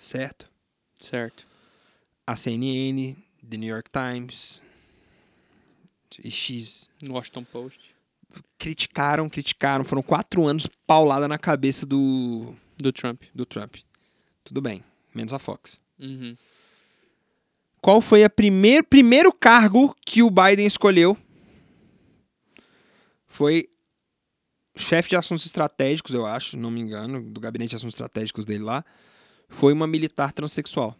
[0.00, 0.50] Certo?
[0.98, 1.46] certo.
[2.26, 3.16] A CNN,
[3.48, 4.62] The New York Times,
[6.24, 7.91] X Washington Post.
[8.58, 9.84] Criticaram, criticaram.
[9.84, 13.22] Foram quatro anos paulada na cabeça do, Do Trump.
[13.34, 13.76] do Trump.
[14.44, 14.82] Tudo bem,
[15.14, 15.80] menos a Fox.
[15.98, 16.36] Uhum.
[17.80, 21.16] Qual foi o primeiro, primeiro cargo que o Biden escolheu?
[23.26, 23.68] Foi
[24.76, 28.62] chefe de assuntos estratégicos, eu acho, não me engano, do gabinete de assuntos estratégicos dele
[28.62, 28.84] lá,
[29.48, 30.96] foi uma militar transexual.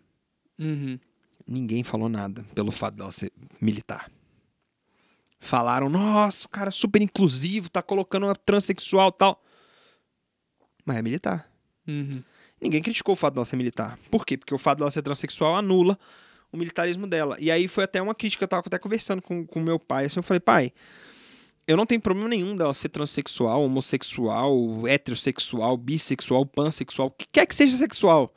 [0.58, 0.98] Uhum.
[1.46, 4.10] Ninguém falou nada pelo fato dela ser militar.
[5.44, 9.42] Falaram, nossa, o cara é super inclusivo, tá colocando uma transexual e tal.
[10.86, 11.50] Mas é militar.
[11.86, 12.22] Uhum.
[12.60, 13.98] Ninguém criticou o fato dela ser militar.
[14.08, 14.38] Por quê?
[14.38, 15.98] Porque o fato dela ser transexual anula
[16.52, 17.36] o militarismo dela.
[17.40, 20.04] E aí foi até uma crítica, eu tava até conversando com, com meu pai.
[20.04, 20.72] Assim, eu falei, pai,
[21.66, 27.46] eu não tenho problema nenhum dela ser transexual, homossexual, heterossexual, bissexual, pansexual, o que quer
[27.46, 28.32] que seja sexual.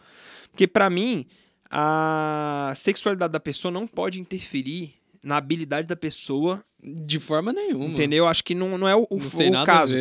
[0.50, 1.28] Porque para mim,
[1.70, 6.66] a sexualidade da pessoa não pode interferir na habilidade da pessoa.
[6.86, 7.86] De forma nenhuma.
[7.86, 8.28] Entendeu?
[8.28, 9.18] Acho que não, não é o, o,
[9.52, 9.96] Não o caso.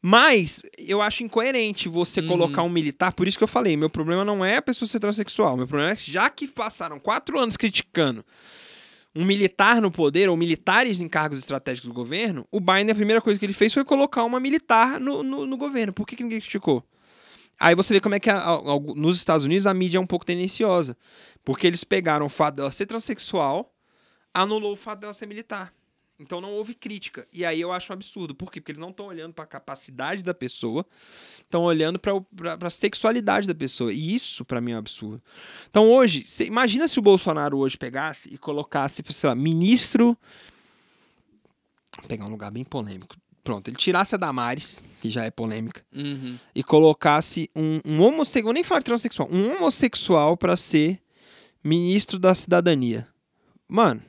[0.00, 2.28] Mas eu acho incoerente você Uhum.
[2.28, 5.00] colocar um militar, por isso que eu falei, meu problema não é a pessoa ser
[5.00, 8.22] transexual, meu problema é que já que passaram quatro anos criticando
[9.16, 13.20] um militar no poder, ou militares em cargos estratégicos do governo, o Biden, a primeira
[13.22, 15.92] coisa que ele fez foi colocar uma militar no, no, no governo.
[15.92, 16.84] Por que, que ninguém criticou?
[17.58, 20.00] Aí você vê como é que a- a- a- nos Estados Unidos a mídia é
[20.00, 20.96] um pouco tendenciosa.
[21.44, 23.72] Porque eles pegaram o fato dela ser transexual,
[24.34, 25.72] anulou o fato dela ser militar.
[26.18, 27.26] Então não houve crítica.
[27.32, 28.34] E aí eu acho um absurdo.
[28.34, 28.60] Por quê?
[28.60, 30.86] Porque eles não estão olhando para a capacidade da pessoa,
[31.42, 32.12] estão olhando para
[32.66, 33.92] a sexualidade da pessoa.
[33.92, 35.20] E isso, para mim, é um absurdo.
[35.68, 40.16] Então hoje, cê- imagina se o Bolsonaro hoje pegasse e colocasse, sei lá, ministro.
[41.98, 43.16] Vou pegar um lugar bem polêmico.
[43.42, 46.38] Pronto, ele tirasse a Damares, que já é polêmica, Uhum.
[46.54, 50.98] e colocasse um, um homossexual, nem falar de transexual, um homossexual para ser
[51.62, 53.06] ministro da cidadania.
[53.68, 54.00] Mano,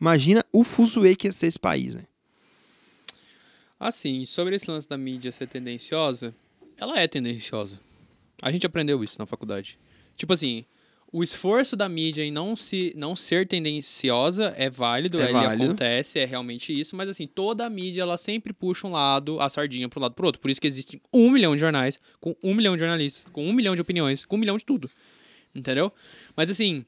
[0.00, 2.06] imagina o fuzuê que ia ser esse país, velho.
[3.78, 6.34] Assim, sobre esse lance da mídia ser tendenciosa,
[6.76, 7.78] ela é tendenciosa.
[8.40, 9.78] A gente aprendeu isso na faculdade.
[10.16, 10.64] Tipo assim,
[11.12, 15.64] o esforço da mídia em não, se, não ser tendenciosa é válido, É ele válido.
[15.64, 19.48] acontece, é realmente isso, mas assim, toda a mídia ela sempre puxa um lado, a
[19.50, 20.40] sardinha pro lado pro outro.
[20.40, 23.52] Por isso que existem um milhão de jornais, com um milhão de jornalistas, com um
[23.52, 24.90] milhão de opiniões, com um milhão de tudo.
[25.54, 25.92] Entendeu?
[26.34, 26.84] Mas assim,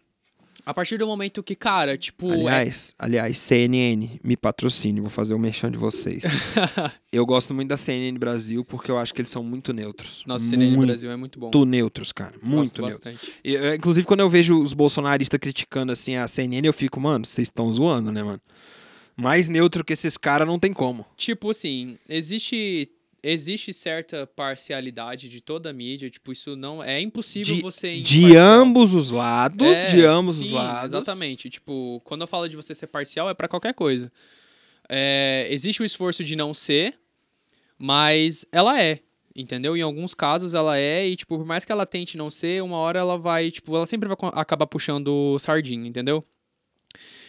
[0.68, 2.30] a partir do momento que, cara, tipo.
[2.30, 6.24] é- Aliás, aliás, CNN, me patrocine, vou fazer o merchan de vocês.
[7.10, 10.22] eu gosto muito da CNN Brasil porque eu acho que eles são muito neutros.
[10.26, 11.46] Nossa, CNN muito Brasil é muito bom.
[11.46, 12.34] Muito neutros, cara.
[12.42, 13.18] Muito neutros.
[13.42, 17.24] E, eh, Inclusive, quando eu vejo os bolsonaristas criticando assim a CNN, eu fico, mano,
[17.24, 18.40] vocês estão zoando, né, mano?
[19.16, 21.06] Mais neutro que esses caras não tem como.
[21.16, 22.90] Tipo assim, existe
[23.30, 28.36] existe certa parcialidade de toda a mídia, tipo, isso não é impossível De- você De
[28.36, 30.92] ambos os lados, É, de ambos os sim, lados.
[30.92, 31.48] Exatamente.
[31.50, 34.10] Tipo, quando eu falo de você ser parcial, é pra qualquer coisa.
[34.88, 36.98] É, existe o esforço de não ser,
[37.78, 39.00] mas ela é.
[39.36, 39.76] Entendeu?
[39.76, 42.76] Em alguns casos ela é, e, tipo, por mais que ela tente não ser, uma
[42.78, 46.24] hora ela vai, tipo, ela sempre vai acabar puxando sardinha, entendeu?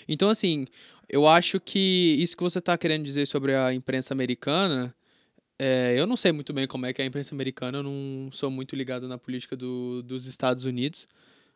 [0.08, 0.66] Então, assim,
[1.08, 4.96] eu acho que isso que você tá querendo dizer sobre a imprensa americana,
[5.60, 8.30] é, eu não sei muito bem como é que é a imprensa americana, eu não
[8.32, 11.06] sou muito ligado na política do, dos Estados Unidos.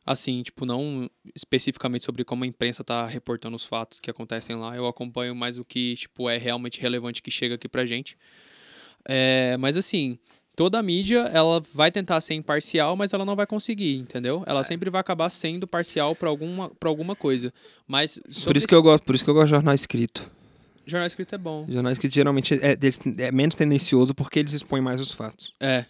[0.05, 4.75] Assim, tipo, não especificamente sobre como a imprensa tá reportando os fatos que acontecem lá.
[4.75, 8.17] Eu acompanho mais o que, tipo, é realmente relevante que chega aqui pra gente.
[9.07, 10.19] É, mas assim,
[10.57, 14.43] toda a mídia, ela vai tentar ser imparcial, mas ela não vai conseguir, entendeu?
[14.45, 17.53] Ela sempre vai acabar sendo parcial pra alguma, pra alguma coisa.
[17.87, 20.29] Mas Por isso, que eu gosto, por isso que eu gosto de jornal escrito.
[20.85, 21.65] Jornal escrito é bom.
[21.69, 25.53] Jornal escrito geralmente é, deles- é menos tendencioso porque eles expõem mais os fatos.
[25.59, 25.85] É.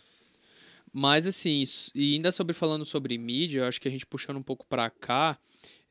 [0.92, 1.64] Mas assim,
[1.96, 4.90] e ainda sobre falando sobre mídia, eu acho que a gente puxando um pouco pra
[4.92, 5.38] cá,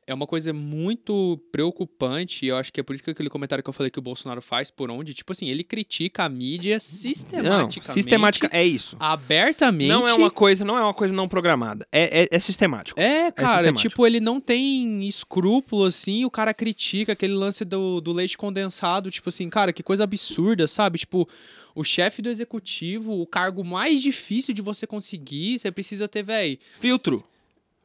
[0.05, 3.63] é uma coisa muito preocupante, e eu acho que é por isso que aquele comentário
[3.63, 6.75] que eu falei que o Bolsonaro faz por onde, tipo assim, ele critica a mídia
[6.75, 7.91] Não, sistematicamente.
[7.91, 8.95] sistemática é isso.
[8.99, 9.87] Abertamente.
[9.87, 11.87] Não é uma coisa, não é uma coisa não programada.
[11.91, 12.99] É, é, é sistemático.
[12.99, 13.89] É, cara, sistemático.
[13.89, 19.11] tipo, ele não tem escrúpulo, assim, o cara critica aquele lance do, do leite condensado,
[19.11, 20.99] tipo assim, cara, que coisa absurda, sabe?
[20.99, 21.27] Tipo,
[21.75, 26.59] o chefe do executivo, o cargo mais difícil de você conseguir, você precisa ter, véi.
[26.79, 27.23] Filtro.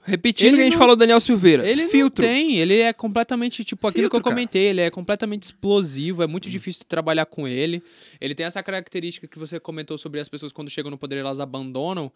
[0.04, 1.68] Repetindo o que a gente não- falou do Daniel Silveira.
[1.68, 2.24] Ele Filtro.
[2.24, 4.34] não tem, ele é completamente, tipo, aquilo Filtro, que eu cara.
[4.34, 7.82] comentei, ele é completamente explosivo, é muito difícil trabalhar com ele.
[8.20, 11.40] Ele tem essa característica que você comentou sobre as pessoas quando chegam no poder elas
[11.40, 12.10] abandonam.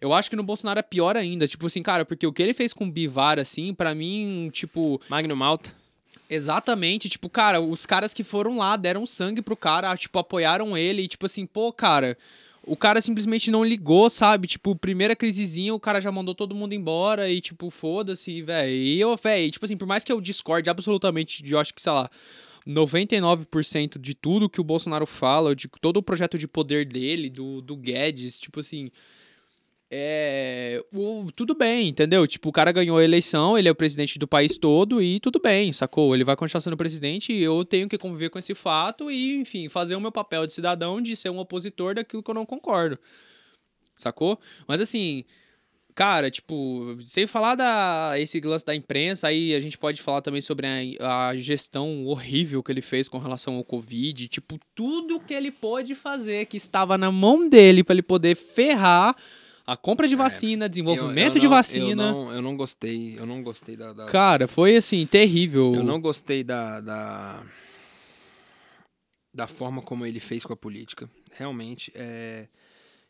[0.00, 2.52] Eu acho que no Bolsonaro é pior ainda, tipo assim, cara, porque o que ele
[2.52, 5.72] fez com o Bivar, assim, pra mim, tipo, Magnum Malta.
[6.28, 11.02] Exatamente, tipo, cara, os caras que foram lá deram sangue pro cara, tipo, apoiaram ele
[11.02, 12.18] e, tipo assim, pô, cara,
[12.66, 14.48] o cara simplesmente não ligou, sabe?
[14.48, 18.70] Tipo, primeira crisezinha, o cara já mandou todo mundo embora e, tipo, foda-se, velho.
[18.70, 21.80] E eu, velho, tipo assim, por mais que eu discorde absolutamente de, eu acho que,
[21.80, 22.10] sei lá,
[22.66, 27.60] 99% de tudo que o Bolsonaro fala, de todo o projeto de poder dele, do,
[27.60, 28.90] do Guedes, tipo assim.
[29.90, 32.26] É, o, tudo bem, entendeu?
[32.26, 35.40] Tipo, o cara ganhou a eleição, ele é o presidente do país todo e tudo
[35.40, 36.14] bem, sacou?
[36.14, 39.68] Ele vai continuar sendo presidente e eu tenho que conviver com esse fato e, enfim,
[39.68, 42.98] fazer o meu papel de cidadão de ser um opositor daquilo que eu não concordo,
[43.94, 44.40] sacou?
[44.66, 45.24] Mas assim,
[45.94, 50.40] cara, tipo, sem falar da esse lance da imprensa, aí a gente pode falar também
[50.40, 55.32] sobre a, a gestão horrível que ele fez com relação ao Covid, tipo, tudo que
[55.32, 59.16] ele pôde fazer que estava na mão dele para ele poder ferrar
[59.66, 61.86] a compra de é, vacina, desenvolvimento eu, eu não, de vacina.
[61.88, 65.74] Eu não, eu não gostei, eu não gostei da, da, Cara, foi assim, terrível.
[65.74, 67.42] Eu não gostei da, da,
[69.34, 71.10] da forma como ele fez com a política.
[71.32, 71.90] Realmente.
[71.96, 72.46] É...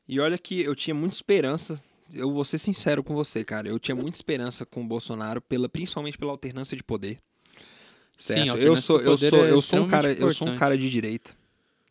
[0.08, 1.82] E olha que eu tinha muita esperança.
[2.14, 3.68] Eu vou ser sincero com você, cara.
[3.68, 7.18] Eu tinha muita esperança com o Bolsonaro, pela, principalmente pela alternância de poder.
[8.16, 8.56] Certo?
[8.56, 10.22] Sim, eu sou, eu sou, é eu sou um cara, importante.
[10.22, 11.32] eu sou um cara de direita.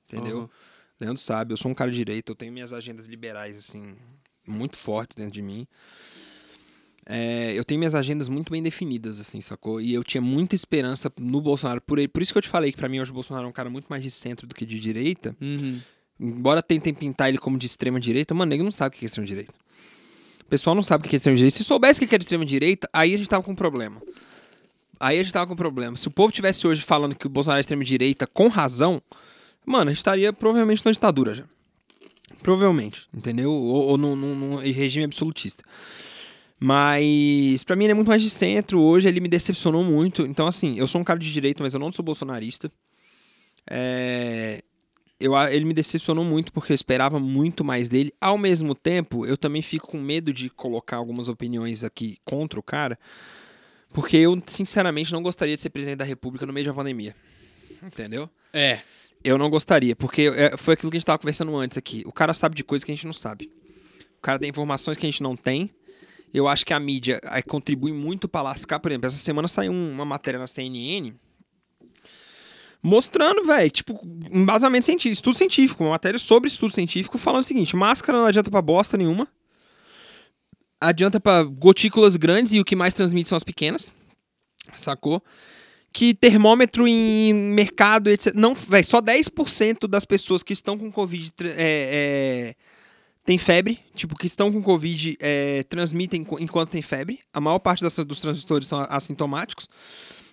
[0.07, 0.39] Entendeu?
[0.39, 0.49] Uhum.
[0.99, 3.97] Leandro sabe, eu sou um cara de direita, eu tenho minhas agendas liberais, assim,
[4.47, 5.67] muito fortes dentro de mim.
[7.07, 9.79] É, eu tenho minhas agendas muito bem definidas, assim, sacou?
[9.79, 11.79] E eu tinha muita esperança no Bolsonaro.
[11.81, 13.49] Por, ele, por isso que eu te falei que para mim hoje o Bolsonaro é
[13.49, 15.35] um cara muito mais de centro do que de direita.
[15.39, 15.79] Uhum.
[16.19, 19.07] Embora tentem pintar ele como de extrema direita, mano, ele não sabe o que é
[19.07, 19.53] extrema direita.
[20.41, 21.57] O pessoal não sabe o que é extrema direita.
[21.57, 24.01] Se soubesse o que é extrema direita, aí a gente tava com um problema.
[24.99, 25.95] Aí a gente tava com um problema.
[25.97, 29.01] Se o povo tivesse hoje falando que o Bolsonaro é extrema direita com razão,
[29.65, 31.43] mano, a gente estaria provavelmente na ditadura já.
[32.45, 33.51] Provavelmente, entendeu?
[33.51, 35.63] Ou, ou num, num, num regime absolutista.
[36.59, 38.79] Mas para mim ele é muito mais de centro.
[38.79, 40.21] Hoje ele me decepcionou muito.
[40.27, 42.71] Então, assim, eu sou um cara de direito, mas eu não sou bolsonarista.
[43.67, 44.63] É...
[45.19, 48.13] Eu, ele me decepcionou muito porque eu esperava muito mais dele.
[48.21, 52.63] Ao mesmo tempo, eu também fico com medo de colocar algumas opiniões aqui contra o
[52.63, 52.99] cara.
[53.91, 57.15] Porque eu, sinceramente, não gostaria de ser presidente da República no meio de uma pandemia.
[57.81, 58.29] Entendeu?
[58.53, 58.81] É.
[59.25, 62.03] Eu não gostaria, porque é, foi aquilo que a gente estava conversando antes aqui.
[62.05, 63.51] O cara sabe de coisas que a gente não sabe.
[64.19, 65.71] O cara tem informações que a gente não tem.
[66.31, 68.79] Eu acho que a mídia contribui muito para lascar.
[68.79, 71.15] Por exemplo, essa semana saiu uma matéria na CNN
[72.83, 73.99] mostrando, velho, tipo,
[74.31, 78.51] embasamento científico, estudo científico, uma matéria sobre estudo científico falando o seguinte: máscara não adianta
[78.51, 79.27] pra bosta nenhuma.
[80.79, 83.91] Adianta para gotículas grandes e o que mais transmite são as pequenas.
[84.75, 85.23] Sacou?
[85.95, 88.33] Que termômetro em mercado, etc.
[88.35, 92.55] Não, véio, só 10% das pessoas que estão com Covid é, é,
[93.23, 93.79] tem febre.
[93.95, 97.21] Tipo, que estão com Covid é, transmitem enquanto tem febre.
[97.33, 99.69] A maior parte das, dos transmissores são assintomáticos.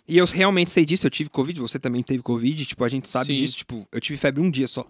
[0.08, 3.08] E eu realmente sei disso, eu tive Covid, você também teve Covid, tipo, a gente
[3.08, 3.36] sabe Sim.
[3.36, 4.84] disso, tipo, eu tive febre um dia só.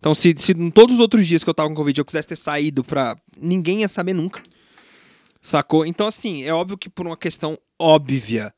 [0.00, 2.26] Então, se, se em todos os outros dias que eu tava com Covid eu quisesse
[2.26, 3.16] ter saído pra.
[3.40, 4.42] ninguém ia saber nunca.
[5.40, 5.86] Sacou?
[5.86, 8.52] Então, assim, é óbvio que por uma questão óbvia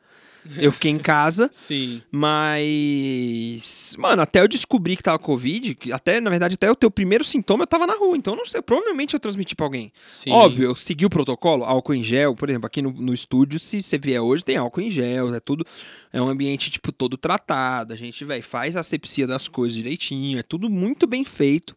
[0.57, 1.48] eu fiquei em casa.
[1.53, 2.03] Sim.
[2.11, 3.94] Mas.
[3.98, 7.24] Mano, até eu descobri que tava Covid, que até, na verdade, até o teu primeiro
[7.24, 8.16] sintoma eu tava na rua.
[8.16, 9.92] Então, não sei, provavelmente eu transmiti pra alguém.
[10.11, 10.30] Sim.
[10.30, 13.82] Óbvio, eu segui o protocolo, álcool em gel, por exemplo, aqui no, no estúdio, se
[13.82, 15.64] você vier hoje, tem álcool em gel, é tudo.
[16.12, 17.92] É um ambiente, tipo, todo tratado.
[17.92, 20.38] A gente, velho, faz a asepsia das coisas direitinho.
[20.38, 21.76] É tudo muito bem feito.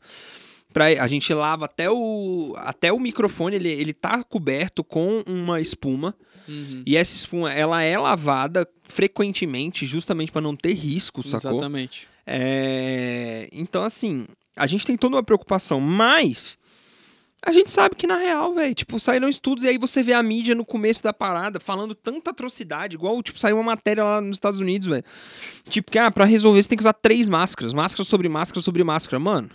[0.73, 5.61] Pra, a gente lava até o, até o microfone, ele, ele tá coberto com uma
[5.61, 6.15] espuma.
[6.47, 6.83] Uhum.
[6.85, 11.51] E essa espuma, ela é lavada frequentemente, justamente para não ter risco, sacou?
[11.51, 12.07] Exatamente.
[12.25, 13.47] É...
[13.51, 16.57] Então, assim, a gente tem toda uma preocupação, mas
[17.45, 20.23] a gente sabe que na real, velho, tipo, saíram estudos e aí você vê a
[20.23, 24.37] mídia no começo da parada falando tanta atrocidade, igual, tipo, saiu uma matéria lá nos
[24.37, 25.03] Estados Unidos, velho.
[25.69, 28.83] Tipo, que, ah, pra resolver você tem que usar três máscaras, máscara sobre máscara sobre
[28.83, 29.19] máscara.
[29.19, 29.49] Mano,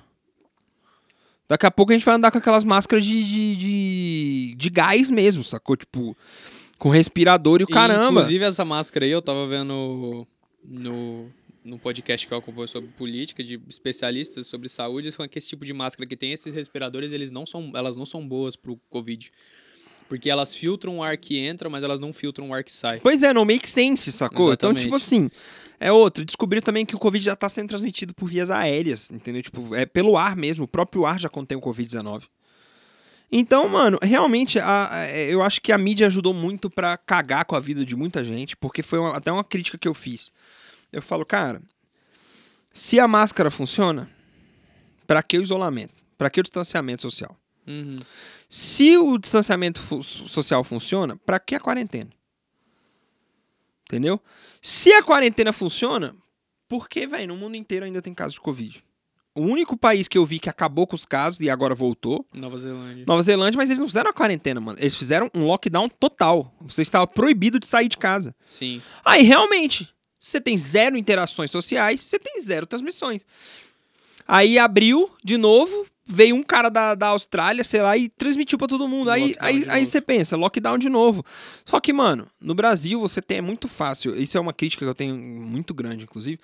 [1.48, 5.10] daqui a pouco a gente vai andar com aquelas máscaras de, de, de, de gás
[5.10, 5.76] mesmo, sacou?
[5.76, 6.16] Tipo,
[6.78, 8.20] com respirador e o caramba.
[8.20, 10.26] Inclusive, essa máscara aí, eu tava vendo
[10.64, 11.28] no,
[11.64, 15.64] no podcast que eu acompanho sobre política, de especialistas sobre saúde, falando que esse tipo
[15.64, 19.30] de máscara que tem esses respiradores, eles não são, elas não são boas pro Covid.
[20.08, 22.98] Porque elas filtram o ar que entra, mas elas não filtram o ar que sai.
[23.00, 24.48] Pois é, não make sense, sacou?
[24.48, 24.78] Exatamente.
[24.78, 25.30] Então, tipo assim,
[25.78, 26.24] é outro.
[26.24, 29.42] Descobriram também que o Covid já tá sendo transmitido por vias aéreas, entendeu?
[29.42, 30.64] Tipo, é pelo ar mesmo.
[30.64, 32.24] O próprio ar já contém o Covid-19.
[33.30, 37.44] Então, mano, realmente, a, a, é, eu acho que a mídia ajudou muito para cagar
[37.44, 40.32] com a vida de muita gente, porque foi uma, até uma crítica que eu fiz.
[40.90, 41.60] Eu falo, cara,
[42.72, 44.08] se a máscara funciona,
[45.06, 46.02] para que o isolamento?
[46.16, 47.36] Para que o distanciamento social?
[47.66, 48.00] Uhum.
[48.48, 52.10] Se o distanciamento fu social funciona, para que a quarentena?
[53.86, 54.20] Entendeu?
[54.62, 56.14] Se a quarentena funciona,
[56.68, 58.82] por que, velho, no mundo inteiro ainda tem casos de Covid?
[59.34, 62.26] O único país que eu vi que acabou com os casos e agora voltou.
[62.34, 63.04] Nova Zelândia.
[63.06, 64.78] Nova Zelândia, mas eles não fizeram a quarentena, mano.
[64.80, 66.52] Eles fizeram um lockdown total.
[66.62, 68.34] Você estava proibido de sair de casa.
[68.48, 68.82] Sim.
[69.04, 69.88] Aí, realmente,
[70.18, 73.22] você tem zero interações sociais, você tem zero transmissões.
[74.26, 78.66] Aí abriu de novo, veio um cara da, da Austrália, sei lá, e transmitiu pra
[78.66, 79.10] todo mundo.
[79.10, 81.24] Aí, aí, aí você pensa, lockdown de novo.
[81.66, 84.88] Só que, mano, no Brasil você tem, é muito fácil, isso é uma crítica que
[84.88, 86.40] eu tenho muito grande, inclusive.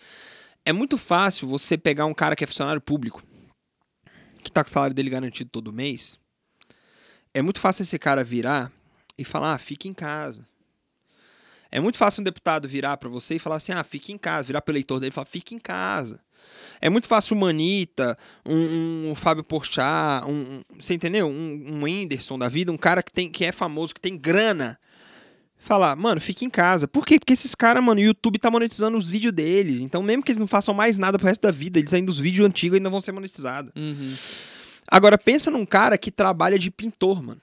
[0.64, 3.22] É muito fácil você pegar um cara que é funcionário público,
[4.42, 6.18] que tá com o salário dele garantido todo mês.
[7.32, 8.70] É muito fácil esse cara virar
[9.16, 10.46] e falar, ah, fique em casa.
[11.70, 14.44] É muito fácil um deputado virar pra você e falar assim, ah, fique em casa.
[14.44, 16.20] Virar pro eleitor dele e falar, fique em casa.
[16.80, 21.26] É muito fácil o Manita, um, um Fábio Porchat, um, um- você entendeu?
[21.28, 24.78] Um, um Whindersson da vida, um cara que, tem, que é famoso, que tem grana,
[25.56, 26.86] falar, mano, fique em casa.
[26.86, 27.18] Por quê?
[27.18, 29.80] Porque esses caras, mano, o YouTube tá monetizando os vídeos deles.
[29.80, 32.18] Então, mesmo que eles não façam mais nada pro resto da vida, eles ainda, os
[32.18, 33.72] vídeos antigos ainda vão ser monetizados.
[33.74, 34.14] Uhum.
[34.86, 37.40] Agora, pensa num cara que trabalha de pintor, mano.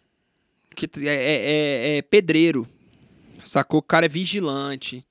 [0.75, 2.67] Que é, é- é- é pedreiro.
[3.43, 3.79] Sacou?
[3.79, 5.03] O cara é vigilante.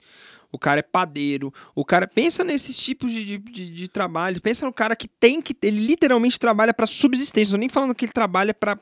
[0.52, 1.52] O cara é padeiro.
[1.74, 2.06] O cara.
[2.08, 4.40] Pensa nesses tipos de, de, de- de trabalho.
[4.40, 5.56] Pensa no cara que tem que.
[5.62, 7.52] Ele literalmente trabalha pra subsistência.
[7.52, 8.76] Não tô nem falando que ele trabalha pra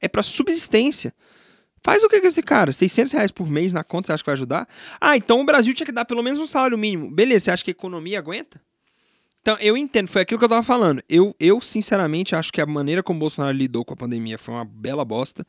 [0.00, 1.12] é pra subsistência.
[1.82, 2.72] Faz o que com esse cara?
[2.72, 4.68] 600 reais por mês na conta, você acha que vai ajudar?
[5.00, 7.08] Ah, então o Brasil tinha que dar pelo menos um salário mínimo.
[7.10, 8.60] Beleza, você acha que a economia aguenta?
[9.40, 11.00] Então, eu entendo, foi aquilo que eu tava falando.
[11.08, 14.52] Eu, eu, sinceramente, acho que a maneira como o Bolsonaro lidou com a pandemia foi
[14.54, 15.46] uma bela bosta.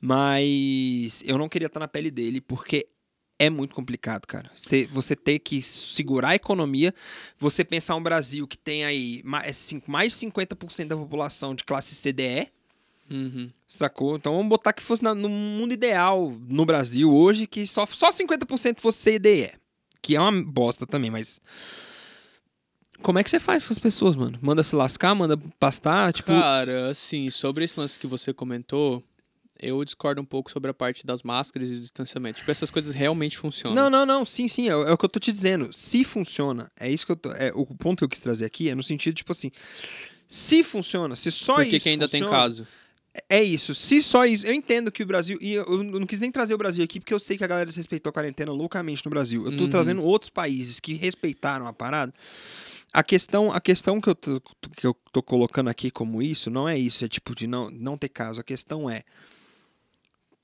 [0.00, 2.86] Mas eu não queria estar na pele dele, porque
[3.38, 4.50] é muito complicado, cara.
[4.54, 6.94] Você, você ter que segurar a economia,
[7.38, 11.94] você pensar um Brasil que tem aí mais, cin- mais 50% da população de classe
[11.94, 12.48] CDE,
[13.10, 13.46] Uhum.
[13.66, 14.16] sacou?
[14.16, 18.10] Então vamos botar que fosse na- no mundo ideal no Brasil hoje, que só, só
[18.10, 19.52] 50% fosse CDE.
[20.02, 21.40] Que é uma bosta também, mas.
[23.02, 24.38] Como é que você faz com as pessoas, mano?
[24.40, 26.28] Manda se lascar, manda pastar, tipo.
[26.28, 29.02] Cara, assim, sobre esse lance que você comentou,
[29.60, 32.38] eu discordo um pouco sobre a parte das máscaras e do distanciamento.
[32.38, 33.74] Tipo, essas coisas realmente funcionam.
[33.74, 35.70] Não, não, não, sim, sim, é, é o que eu tô te dizendo.
[35.72, 37.30] Se funciona, é isso que eu tô.
[37.32, 39.50] É, o ponto que eu quis trazer aqui é no sentido, tipo assim.
[40.28, 41.84] Se funciona, se só Porque isso.
[41.84, 42.66] que ainda tem funciona, caso.
[43.30, 43.74] É isso.
[43.74, 44.46] Se só isso.
[44.46, 45.38] Eu entendo que o Brasil.
[45.40, 47.66] E eu não quis nem trazer o Brasil aqui, porque eu sei que a galera
[47.66, 49.44] desrespeitou a quarentena loucamente no Brasil.
[49.46, 49.70] Eu tô Uhum.
[49.70, 52.12] trazendo outros países que respeitaram a parada.
[52.92, 54.40] A questão, a questão que, eu tô,
[54.76, 57.96] que eu tô colocando aqui como isso não é isso, é tipo de não, não
[57.96, 58.40] ter caso.
[58.40, 59.02] A questão é.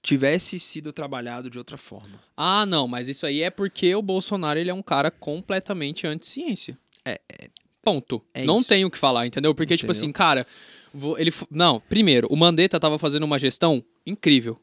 [0.02, 2.20] Tivesse sido trabalhado de outra forma.
[2.36, 6.76] Ah, não, mas isso aí é porque o Bolsonaro ele é um cara completamente anti-ciência.
[7.04, 7.20] É,
[7.82, 8.22] Ponto.
[8.34, 8.68] é não isso.
[8.68, 9.54] tenho o que falar, entendeu?
[9.54, 10.06] Porque, tipo Entendeu?
[10.06, 10.46] assim, cara,
[11.18, 11.32] ele.
[11.50, 14.60] Não, primeiro, o Mandetta tava fazendo uma gestão incrível.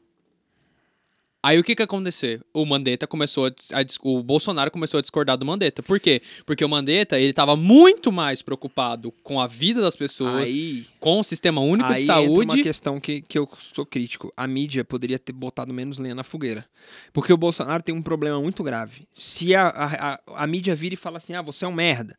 [1.42, 2.40] Aí o que que aconteceu?
[2.52, 5.82] O Mandetta começou a, a o Bolsonaro começou a discordar do Mandetta.
[5.82, 6.20] Por quê?
[6.44, 10.86] Porque o Mandetta, ele tava muito mais preocupado com a vida das pessoas, Aí.
[10.98, 12.62] com o sistema único Aí de entra uma saúde.
[12.62, 14.30] questão que, que eu sou crítico.
[14.36, 16.66] A mídia poderia ter botado menos lenha na fogueira.
[17.10, 19.08] Porque o Bolsonaro tem um problema muito grave.
[19.14, 22.18] Se a, a, a, a mídia vira e fala assim, ah, você é um merda.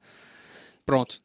[0.83, 1.19] Pronto.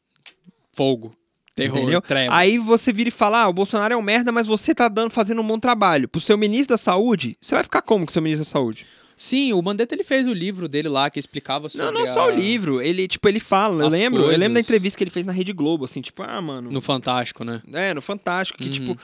[0.71, 1.15] Fogo.
[1.57, 2.01] Terror, entendeu?
[2.31, 5.09] Aí você vira e fala, ah, o Bolsonaro é um merda, mas você tá dando,
[5.11, 6.07] fazendo um bom trabalho.
[6.07, 8.85] Pro seu ministro da saúde, você vai ficar como com o seu ministro da saúde?
[9.19, 12.25] Sim, o Mandetta ele fez o livro dele lá que explicava sobre Não, não só
[12.25, 12.79] a- o livro.
[12.79, 13.83] Ele, tipo, ele fala.
[13.83, 14.65] Eu lembro, eu lembro da coisas.
[14.65, 16.69] entrevista que ele fez na Rede Globo, assim, tipo, ah, mano.
[16.71, 17.59] no Fantástico, né?
[17.73, 18.71] É, no Fantástico, que Uhum.
[18.71, 18.97] tipo.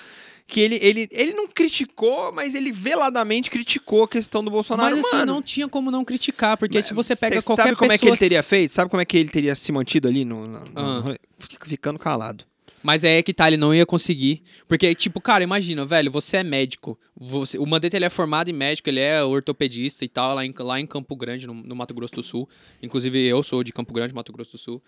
[0.46, 4.96] Que ele, ele, ele não criticou, mas ele veladamente criticou a questão do Bolsonaro.
[4.96, 5.34] Mas assim, mano.
[5.34, 8.02] não tinha como não criticar, porque Mas se você pega qualquer sabe como é que
[8.06, 8.14] pessoa...
[8.14, 8.74] ele teria feito?
[8.74, 10.46] Sabe como é que ele teria se mantido ali no.
[10.46, 11.02] no- no- Ah.
[11.02, 11.18] no-
[11.66, 12.44] ficando calado.
[12.84, 14.44] Mas é que tá, ele não ia conseguir.
[14.68, 17.00] Porque, tipo, cara, imagina, velho, você é médico.
[17.16, 20.54] Você, o Mandetta, ele é formado em médico, ele é ortopedista e tal, lá em,
[20.60, 22.48] lá em Campo Grande, no, no Mato Grosso do Sul.
[22.82, 24.84] Inclusive, eu sou de Campo Grande, Mato Grosso do Sul.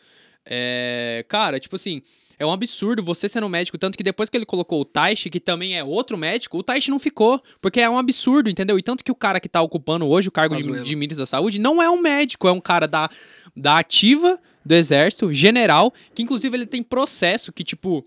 [0.45, 2.01] É, cara, tipo assim,
[2.39, 3.77] é um absurdo você sendo médico.
[3.77, 6.89] Tanto que depois que ele colocou o Taishi, que também é outro médico, o Taishi
[6.89, 7.41] não ficou.
[7.61, 8.77] Porque é um absurdo, entendeu?
[8.77, 11.27] E tanto que o cara que tá ocupando hoje o cargo de, de ministro da
[11.27, 13.09] saúde não é um médico, é um cara da,
[13.55, 18.05] da ativa do exército, general, que inclusive ele tem processo que, tipo.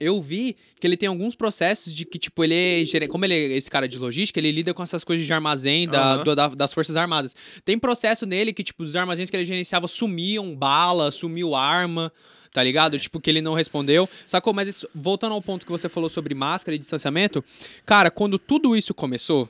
[0.00, 2.54] Eu vi que ele tem alguns processos de que, tipo, ele
[2.92, 3.06] é.
[3.06, 6.14] Como ele é esse cara de logística, ele lida com essas coisas de armazém da,
[6.14, 6.24] Aham.
[6.24, 7.36] do- da- das Forças Armadas.
[7.64, 12.12] Tem processo nele que, tipo, os armazéns que ele gerenciava sumiam bala, sumiu arma,
[12.52, 12.98] tá ligado?
[12.98, 14.08] Tipo, que ele não respondeu.
[14.26, 14.52] Sacou?
[14.52, 17.44] Mas isso- voltando ao ponto que você falou sobre máscara e distanciamento,
[17.86, 19.48] cara, quando tudo isso começou.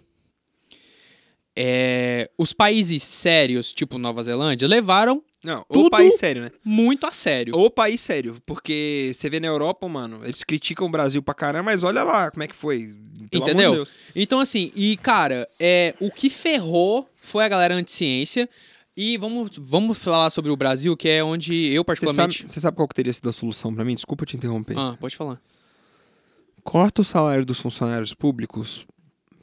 [1.55, 6.51] é, os países sérios, tipo Nova Zelândia, levaram Não, Tudo- o país sério, né?
[6.65, 7.55] muito a sério.
[7.55, 8.41] O país sério.
[8.47, 12.31] Porque você vê na Europa, mano, eles criticam o Brasil pra caramba, mas olha lá
[12.31, 12.95] como é que foi.
[13.31, 13.85] Pelo Entendeu?
[13.85, 13.91] de.
[14.15, 18.49] Então, assim, e, cara, é, o que ferrou foi a galera anti-ciência.
[18.97, 22.39] E vamos, vamos falar sobre o Brasil, que é onde eu, particularmente.
[22.41, 23.95] sabe, você sabe qual que teria sido a solução pra mim?
[23.95, 24.79] Desculpa te interromper.
[24.79, 25.41] Ah, pode falar.
[26.63, 28.87] Corta o salário dos funcionários públicos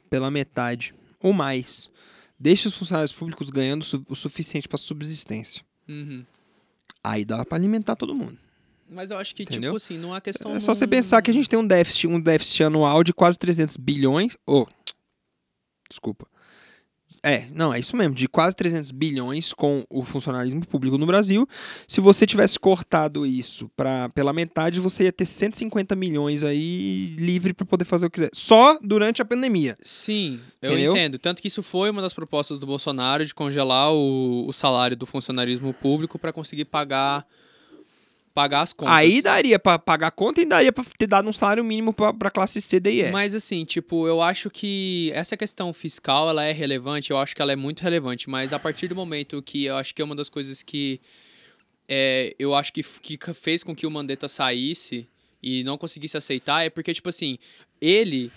[0.08, 1.90] pela metade ou mais.
[2.38, 5.62] Deixa os funcionários públicos ganhando o suficiente pra subsistência.
[5.88, 6.24] Uhum.
[7.02, 8.38] Aí dá pra alimentar todo mundo.
[8.88, 9.70] Mas eu acho que, Entendeu?
[9.72, 10.54] tipo assim, não é questão.
[10.54, 13.38] É só você pensar que a gente tem um déficit, um déficit anual de quase
[13.38, 14.36] 300 bilhões.
[14.46, 14.66] Oh,
[15.88, 16.26] desculpa.
[17.22, 21.46] É, não, é isso mesmo, de quase 300 bilhões com o funcionalismo público no Brasil.
[21.86, 27.52] Se você tivesse cortado isso pra, pela metade, você ia ter 150 milhões aí livre
[27.52, 28.30] para poder fazer o que quiser.
[28.32, 29.76] Só durante a pandemia.
[29.82, 30.92] Sim, eu Entendeu?
[30.92, 31.18] entendo.
[31.18, 35.04] Tanto que isso foi uma das propostas do Bolsonaro de congelar o, o salário do
[35.04, 37.26] funcionarismo público para conseguir pagar
[38.40, 38.94] pagar as contas.
[38.94, 42.12] Aí daria pra pagar a conta e daria pra ter dado um salário mínimo pra,
[42.12, 43.10] pra classe C, D e E.
[43.10, 47.42] Mas assim, tipo, eu acho que essa questão fiscal, ela é relevante, eu acho que
[47.42, 50.16] ela é muito relevante, mas a partir do momento que eu acho que é uma
[50.16, 51.00] das coisas que
[51.88, 55.06] é, eu acho que, que fez com que o Mandetta saísse
[55.42, 57.36] e não conseguisse aceitar é porque, tipo assim,
[57.80, 58.30] ele,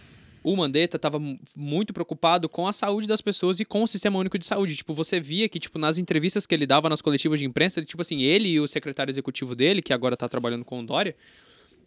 [0.43, 4.19] o Mandetta, tava mu- muito preocupado com a saúde das pessoas e com o Sistema
[4.19, 4.75] Único de Saúde.
[4.75, 7.87] Tipo, você via que, tipo, nas entrevistas que ele dava nas coletivas de imprensa, ele,
[7.87, 11.15] tipo assim, ele e o secretário executivo dele, que agora tá trabalhando com o Dória,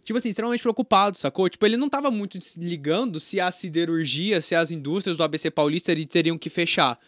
[0.04, 1.48] tipo assim, extremamente preocupado, sacou?
[1.48, 5.92] Tipo, ele não tava muito ligando se a siderurgia, se as indústrias do ABC Paulista
[6.06, 6.98] teriam que fechar.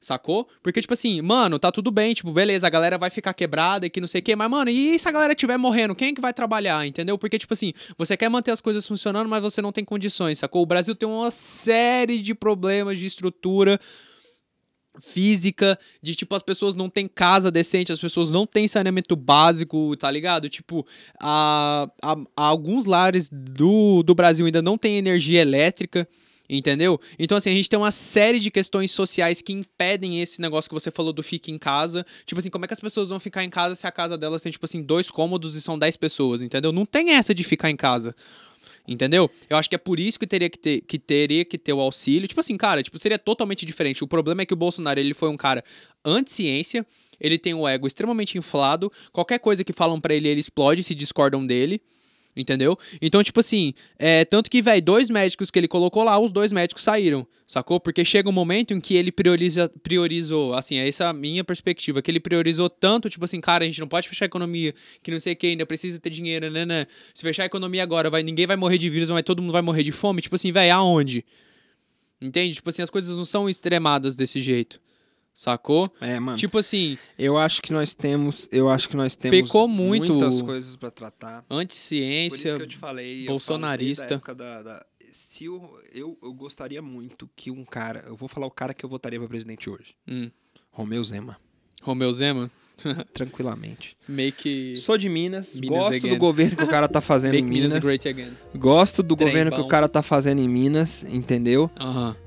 [0.00, 0.48] Sacou?
[0.62, 3.90] Porque, tipo assim, mano, tá tudo bem, tipo, beleza, a galera vai ficar quebrada e
[3.90, 6.14] que não sei o quê, mas, mano, e se a galera estiver morrendo, quem é
[6.14, 7.18] que vai trabalhar, entendeu?
[7.18, 10.62] Porque, tipo assim, você quer manter as coisas funcionando, mas você não tem condições, sacou?
[10.62, 13.78] O Brasil tem uma série de problemas de estrutura
[15.00, 19.94] física, de tipo, as pessoas não têm casa decente, as pessoas não têm saneamento básico,
[19.96, 20.48] tá ligado?
[20.48, 20.86] Tipo,
[21.20, 26.08] a, a, a alguns lares do, do Brasil ainda não tem energia elétrica,
[26.58, 27.00] entendeu?
[27.18, 30.74] Então, assim, a gente tem uma série de questões sociais que impedem esse negócio que
[30.74, 32.04] você falou do fique em casa.
[32.26, 34.42] Tipo assim, como é que as pessoas vão ficar em casa se a casa delas
[34.42, 36.72] tem, tipo assim, dois cômodos e são dez pessoas, entendeu?
[36.72, 38.14] Não tem essa de ficar em casa.
[38.88, 39.30] Entendeu?
[39.48, 41.80] Eu acho que é por isso que teria que ter, que teria que ter o
[41.80, 42.26] auxílio.
[42.26, 44.02] Tipo assim, cara, tipo, seria totalmente diferente.
[44.02, 45.62] O problema é que o Bolsonaro, ele foi um cara
[46.04, 46.84] anti-ciência,
[47.20, 50.94] ele tem o ego extremamente inflado, qualquer coisa que falam pra ele, ele explode se
[50.94, 51.80] discordam dele.
[52.36, 52.78] Entendeu?
[53.02, 56.52] Então, tipo assim, é, tanto que, velho, dois médicos que ele colocou lá, os dois
[56.52, 57.80] médicos saíram, sacou?
[57.80, 62.00] Porque chega um momento em que ele prioriza, priorizou, assim, essa é a minha perspectiva,
[62.00, 64.72] que ele priorizou tanto, tipo assim, cara, a gente não pode fechar a economia,
[65.02, 66.86] que não sei o que, ainda precisa ter dinheiro, né, né?
[67.12, 69.62] Se fechar a economia agora, vai, ninguém vai morrer de vírus, mas todo mundo vai
[69.62, 71.24] morrer de fome, tipo assim, velho, aonde?
[72.20, 72.54] Entende?
[72.54, 74.80] Tipo assim, as coisas não são extremadas desse jeito,
[75.34, 75.84] sacou?
[76.00, 76.36] É, mano.
[76.38, 80.42] Tipo assim, Eu acho que nós temos, eu acho que nós temos Pecou muito muitas
[80.42, 81.42] coisas pra tratar.
[81.42, 84.20] Por isso anti-ciência, que eu te falei, bolsonarista.
[84.26, 88.46] Eu da, da- se eu, eu, eu gostaria muito que um cara, eu vou falar
[88.46, 90.30] o cara que eu votaria pra presidente hoje, hum,
[90.70, 91.36] Romeu Zema,
[91.82, 92.48] Romeu Zema,
[93.12, 93.96] tranquilamente.
[94.36, 94.74] que...
[94.76, 96.10] Sou de Minas, Minas gosto again.
[96.10, 98.32] do governo que o cara tá fazendo em Make Minas Minas, great again.
[98.54, 99.64] gosto do Trem governo que bom.
[99.64, 101.70] o cara tá fazendo em Minas, entendeu?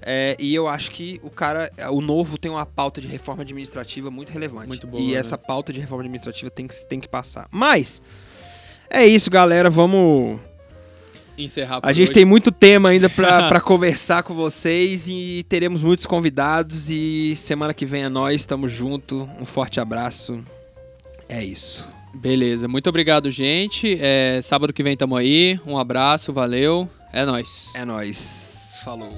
[0.02, 4.10] É, e eu acho que o cara, o novo tem uma pauta de reforma administrativa
[4.10, 4.68] muito relevante.
[4.68, 5.18] Muito boa, E né?
[5.20, 7.48] essa pauta de reforma administrativa tem que, tem que passar.
[7.52, 8.02] Mas,
[8.90, 9.70] é isso, galera.
[9.70, 10.40] Vamos.
[11.38, 12.14] Encerrar por A gente hoje.
[12.14, 16.90] tem muito tema ainda pra, pra conversar com vocês e teremos muitos convidados.
[16.90, 19.30] E semana que vem é nós, tamo junto.
[19.40, 20.44] Um forte abraço.
[21.28, 21.88] É isso.
[22.14, 23.98] Beleza, muito obrigado, gente.
[24.00, 25.60] É, sábado que vem tamo aí.
[25.66, 26.88] Um abraço, valeu.
[27.12, 27.72] É nóis.
[27.76, 28.60] É nós.
[28.84, 29.10] Falou.